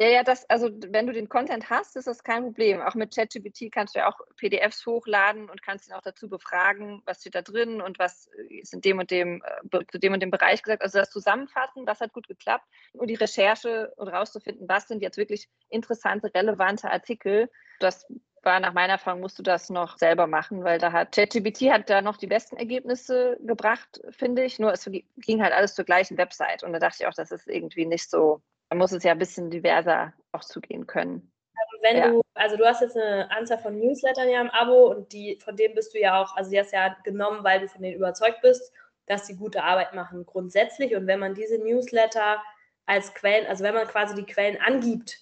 [0.01, 2.81] Ja, ja, das, also wenn du den Content hast, ist das kein Problem.
[2.81, 7.03] Auch mit ChatGPT kannst du ja auch PDFs hochladen und kannst ihn auch dazu befragen,
[7.05, 10.21] was steht da drin und was ist in dem und dem, äh, zu dem und
[10.21, 10.83] dem Bereich gesagt.
[10.83, 12.65] Also das Zusammenfassen, das hat gut geklappt.
[12.95, 18.07] Und die Recherche und rauszufinden, was sind jetzt wirklich interessante, relevante Artikel, das
[18.43, 21.91] war nach meiner Erfahrung, musst du das noch selber machen, weil da hat ChatGPT hat
[21.91, 24.59] da noch die besten Ergebnisse gebracht, finde ich.
[24.59, 26.63] Nur es ging halt alles zur gleichen Website.
[26.63, 29.19] Und da dachte ich auch, das ist irgendwie nicht so, da muss es ja ein
[29.19, 31.31] bisschen diverser auch zugehen können.
[31.55, 32.09] Also wenn ja.
[32.09, 35.57] du, also du hast jetzt eine Anzahl von Newslettern ja im Abo und die, von
[35.57, 38.41] denen bist du ja auch, also die hast ja genommen, weil du von denen überzeugt
[38.41, 38.73] bist,
[39.07, 40.95] dass sie gute Arbeit machen grundsätzlich.
[40.97, 42.43] Und wenn man diese Newsletter
[42.87, 45.19] als Quellen, also wenn man quasi die Quellen angibt,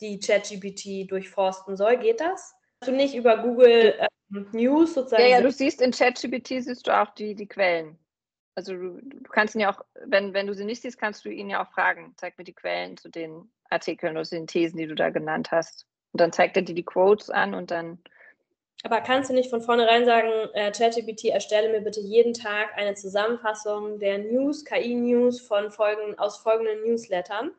[0.00, 2.54] die ChatGPT durchforsten soll, geht das?
[2.86, 3.94] Du nicht über Google
[4.30, 5.22] ähm, News sozusagen.
[5.22, 7.98] Ja, ja, du siehst in ChatGPT siehst du auch die, die Quellen.
[8.54, 11.30] Also du, du kannst ihn ja auch, wenn, wenn du sie nicht siehst, kannst du
[11.30, 14.78] ihn ja auch fragen, zeig mir die Quellen zu den Artikeln oder zu den Thesen,
[14.78, 15.86] die du da genannt hast.
[16.12, 17.98] Und dann zeigt er dir die Quotes an und dann
[18.84, 22.94] Aber kannst du nicht von vornherein sagen, äh, ChatGPT, erstelle mir bitte jeden Tag eine
[22.94, 27.52] Zusammenfassung der News, KI-News von Folgen, aus folgenden Newslettern?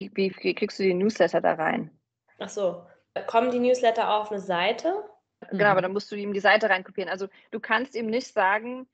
[0.00, 1.90] Wie, wie, kriegst du die Newsletter da rein?
[2.38, 2.86] Ach so.
[3.26, 5.04] Kommen die Newsletter auf eine Seite?
[5.50, 7.10] Genau, aber dann musst du ihm die Seite reinkopieren.
[7.10, 8.86] Also du kannst ihm nicht sagen,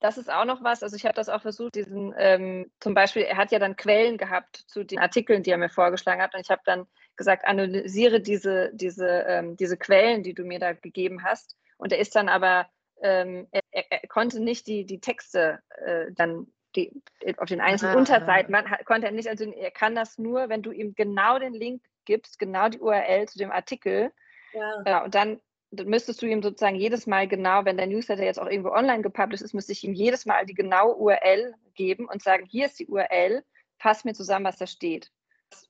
[0.00, 0.82] das ist auch noch was.
[0.82, 4.18] Also ich habe das auch versucht, diesen, ähm, zum Beispiel, er hat ja dann Quellen
[4.18, 6.34] gehabt zu den Artikeln, die er mir vorgeschlagen hat.
[6.34, 10.72] Und ich habe dann gesagt, analysiere diese, diese, ähm, diese Quellen, die du mir da
[10.72, 11.56] gegeben hast.
[11.76, 12.66] Und er ist dann aber,
[13.00, 17.02] ähm, er, er, konnte nicht die, die Texte äh, dann die,
[17.36, 20.62] auf den einzelnen ah, Unterseiten, man, konnte er nicht, also er kann das nur, wenn
[20.62, 24.12] du ihm genau den Link gibst, genau die URL zu dem Artikel.
[24.52, 24.82] Ja.
[24.86, 25.40] ja und dann
[25.70, 29.42] müsstest du ihm sozusagen jedes Mal genau, wenn der Newsletter jetzt auch irgendwo online gepublished
[29.42, 32.86] ist, müsste ich ihm jedes Mal die genaue URL geben und sagen, hier ist die
[32.86, 33.42] URL,
[33.78, 35.10] fass mir zusammen, was da steht.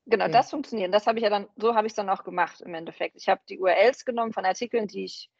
[0.07, 0.33] Genau, okay.
[0.33, 0.93] das funktioniert.
[0.93, 3.17] Das habe ich ja dann, so habe ich es dann auch gemacht im Endeffekt.
[3.17, 5.31] Ich habe die URLs genommen von Artikeln, die ich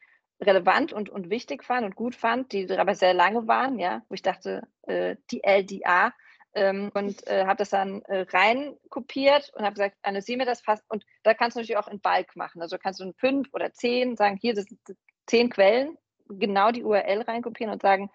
[0.41, 4.15] relevant und, und wichtig fand und gut fand, die aber sehr lange waren, ja, wo
[4.15, 6.13] ich dachte, äh, die LDA
[6.55, 10.61] ähm, und äh, habe das dann äh, rein kopiert und habe gesagt, analysiere mir das
[10.61, 10.85] fast.
[10.91, 12.61] Und da kannst du natürlich auch in Bulk machen.
[12.61, 14.81] Also kannst du in fünf oder zehn sagen, hier das sind
[15.27, 15.97] zehn Quellen,
[16.29, 18.11] genau die URL reinkopieren und sagen,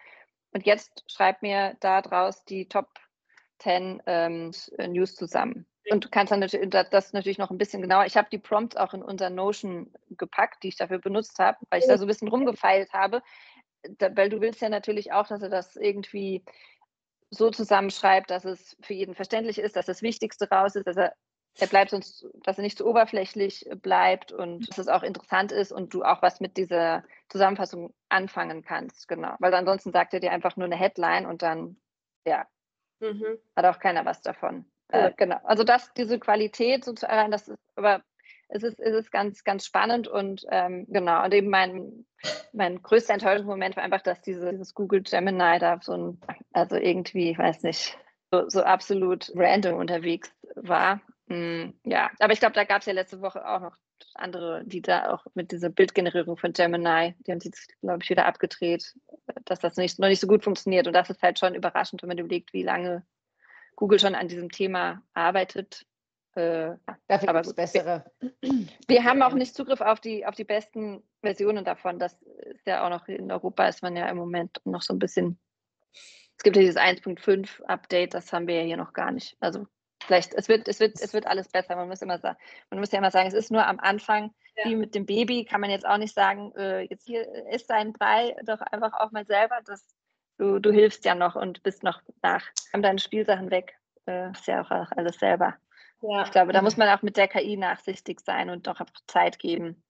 [0.51, 2.87] und jetzt schreib mir da draus die Top
[3.59, 4.51] 10 ähm,
[4.87, 5.65] News zusammen.
[5.89, 8.05] Und du kannst dann natürlich, das natürlich noch ein bisschen genauer.
[8.05, 11.79] Ich habe die Prompts auch in unser Notion gepackt, die ich dafür benutzt habe, weil
[11.79, 13.21] ich da so ein bisschen rumgefeilt habe.
[13.97, 16.43] Da, weil du willst ja natürlich auch, dass er das irgendwie
[17.29, 21.13] so zusammenschreibt, dass es für jeden verständlich ist, dass das Wichtigste raus ist, dass er,
[21.59, 25.51] er bleibt sonst, dass er nicht zu so oberflächlich bleibt und dass es auch interessant
[25.51, 29.35] ist und du auch was mit dieser Zusammenfassung anfangen kannst, genau.
[29.39, 31.77] Weil ansonsten sagt er dir einfach nur eine Headline und dann,
[32.25, 32.47] ja,
[32.99, 33.37] mhm.
[33.55, 34.65] hat auch keiner was davon.
[34.91, 35.07] Ja.
[35.07, 35.39] Äh, genau.
[35.43, 38.03] Also das, diese Qualität sozusagen, das ist aber
[38.49, 41.23] es ist, es ist ganz, ganz spannend und ähm, genau.
[41.23, 42.05] Und eben mein,
[42.53, 46.21] mein größter Enttäuschungsmoment war einfach, dass diese, dieses Google Gemini da so ein,
[46.53, 47.97] also irgendwie, ich weiß nicht,
[48.31, 51.01] so, so absolut random unterwegs war.
[51.27, 53.75] Mm, ja, aber ich glaube, da gab es ja letzte Woche auch noch
[54.13, 58.25] andere, die da auch mit dieser Bildgenerierung von Gemini, die haben sich, glaube ich, wieder
[58.25, 58.93] abgedreht,
[59.45, 60.87] dass das nicht, noch nicht so gut funktioniert.
[60.87, 63.05] Und das ist halt schon überraschend, wenn man überlegt, wie lange
[63.75, 65.85] Google schon an diesem Thema arbeitet
[66.37, 66.77] äh,
[67.07, 68.05] Dafür aber bessere.
[68.19, 68.31] Wir,
[68.87, 71.97] wir, haben auch nicht Zugriff auf die, auf die besten Versionen davon.
[71.97, 72.13] Das
[72.53, 75.39] ist ja auch noch in Europa ist man ja im Moment noch so ein bisschen.
[75.93, 79.35] Es gibt ja dieses 1.5 Update, das haben wir ja hier noch gar nicht.
[79.39, 79.65] Also
[80.05, 81.75] vielleicht, es wird, es wird, es wird alles besser.
[81.75, 82.37] Man muss immer sagen,
[82.69, 84.65] man muss ja immer sagen, es ist nur am Anfang, ja.
[84.65, 87.93] wie mit dem Baby, kann man jetzt auch nicht sagen, äh, jetzt hier ist dein
[87.93, 89.59] Brei doch einfach auch mal selber.
[89.65, 89.83] Das,
[90.37, 93.75] du, du hilfst ja noch und bist noch nach, haben deine Spielsachen weg.
[94.05, 95.57] Äh, ist ja auch alles selber.
[96.01, 96.23] Ja.
[96.23, 99.39] Ich glaube, da muss man auch mit der KI nachsichtig sein und doch einfach Zeit
[99.39, 99.83] geben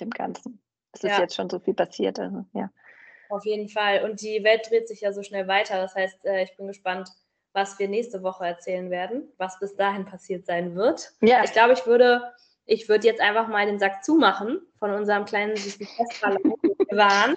[0.00, 0.60] dem Ganzen.
[0.92, 1.20] Es ist ja.
[1.20, 2.18] jetzt schon so viel passiert.
[2.18, 2.70] Also, ja.
[3.28, 4.04] Auf jeden Fall.
[4.04, 5.80] Und die Welt dreht sich ja so schnell weiter.
[5.80, 7.10] Das heißt, äh, ich bin gespannt,
[7.52, 11.12] was wir nächste Woche erzählen werden, was bis dahin passiert sein wird.
[11.22, 11.42] Ja.
[11.42, 12.22] Ich glaube, ich würde,
[12.66, 17.34] ich würde jetzt einfach mal den Sack zumachen von unserem kleinen süßen Festball, wir waren.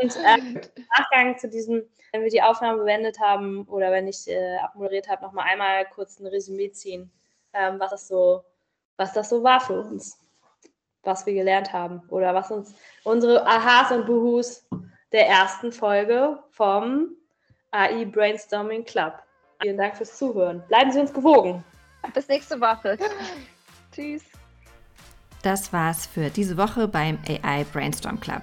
[0.00, 0.60] Und äh, im
[0.96, 1.82] Nachgang zu diesem,
[2.12, 6.20] wenn wir die Aufnahme beendet haben oder wenn ich äh, abmoderiert habe, nochmal einmal kurz
[6.20, 7.10] ein Resümee ziehen
[7.54, 8.44] ähm, was, das so,
[8.96, 10.18] was das so war für uns,
[11.02, 12.74] was wir gelernt haben oder was uns
[13.04, 14.66] unsere Aha's und Buhus
[15.12, 17.16] der ersten Folge vom
[17.70, 19.14] AI Brainstorming Club.
[19.60, 20.62] Vielen Dank fürs Zuhören.
[20.68, 21.64] Bleiben Sie uns gewogen.
[22.14, 22.98] Bis nächste Woche.
[23.94, 24.22] Tschüss.
[25.42, 28.42] Das war's für diese Woche beim AI Brainstorm Club.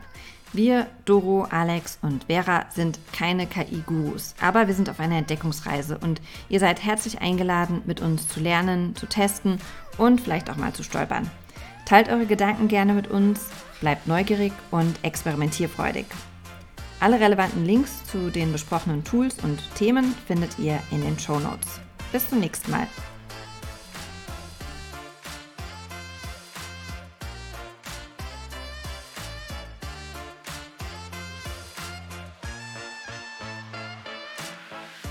[0.51, 6.21] Wir, Doro, Alex und Vera, sind keine KI-Gurus, aber wir sind auf einer Entdeckungsreise und
[6.49, 9.59] ihr seid herzlich eingeladen, mit uns zu lernen, zu testen
[9.97, 11.29] und vielleicht auch mal zu stolpern.
[11.85, 13.41] Teilt eure Gedanken gerne mit uns,
[13.79, 16.05] bleibt neugierig und experimentierfreudig.
[16.99, 21.79] Alle relevanten Links zu den besprochenen Tools und Themen findet ihr in den Show Notes.
[22.11, 22.87] Bis zum nächsten Mal.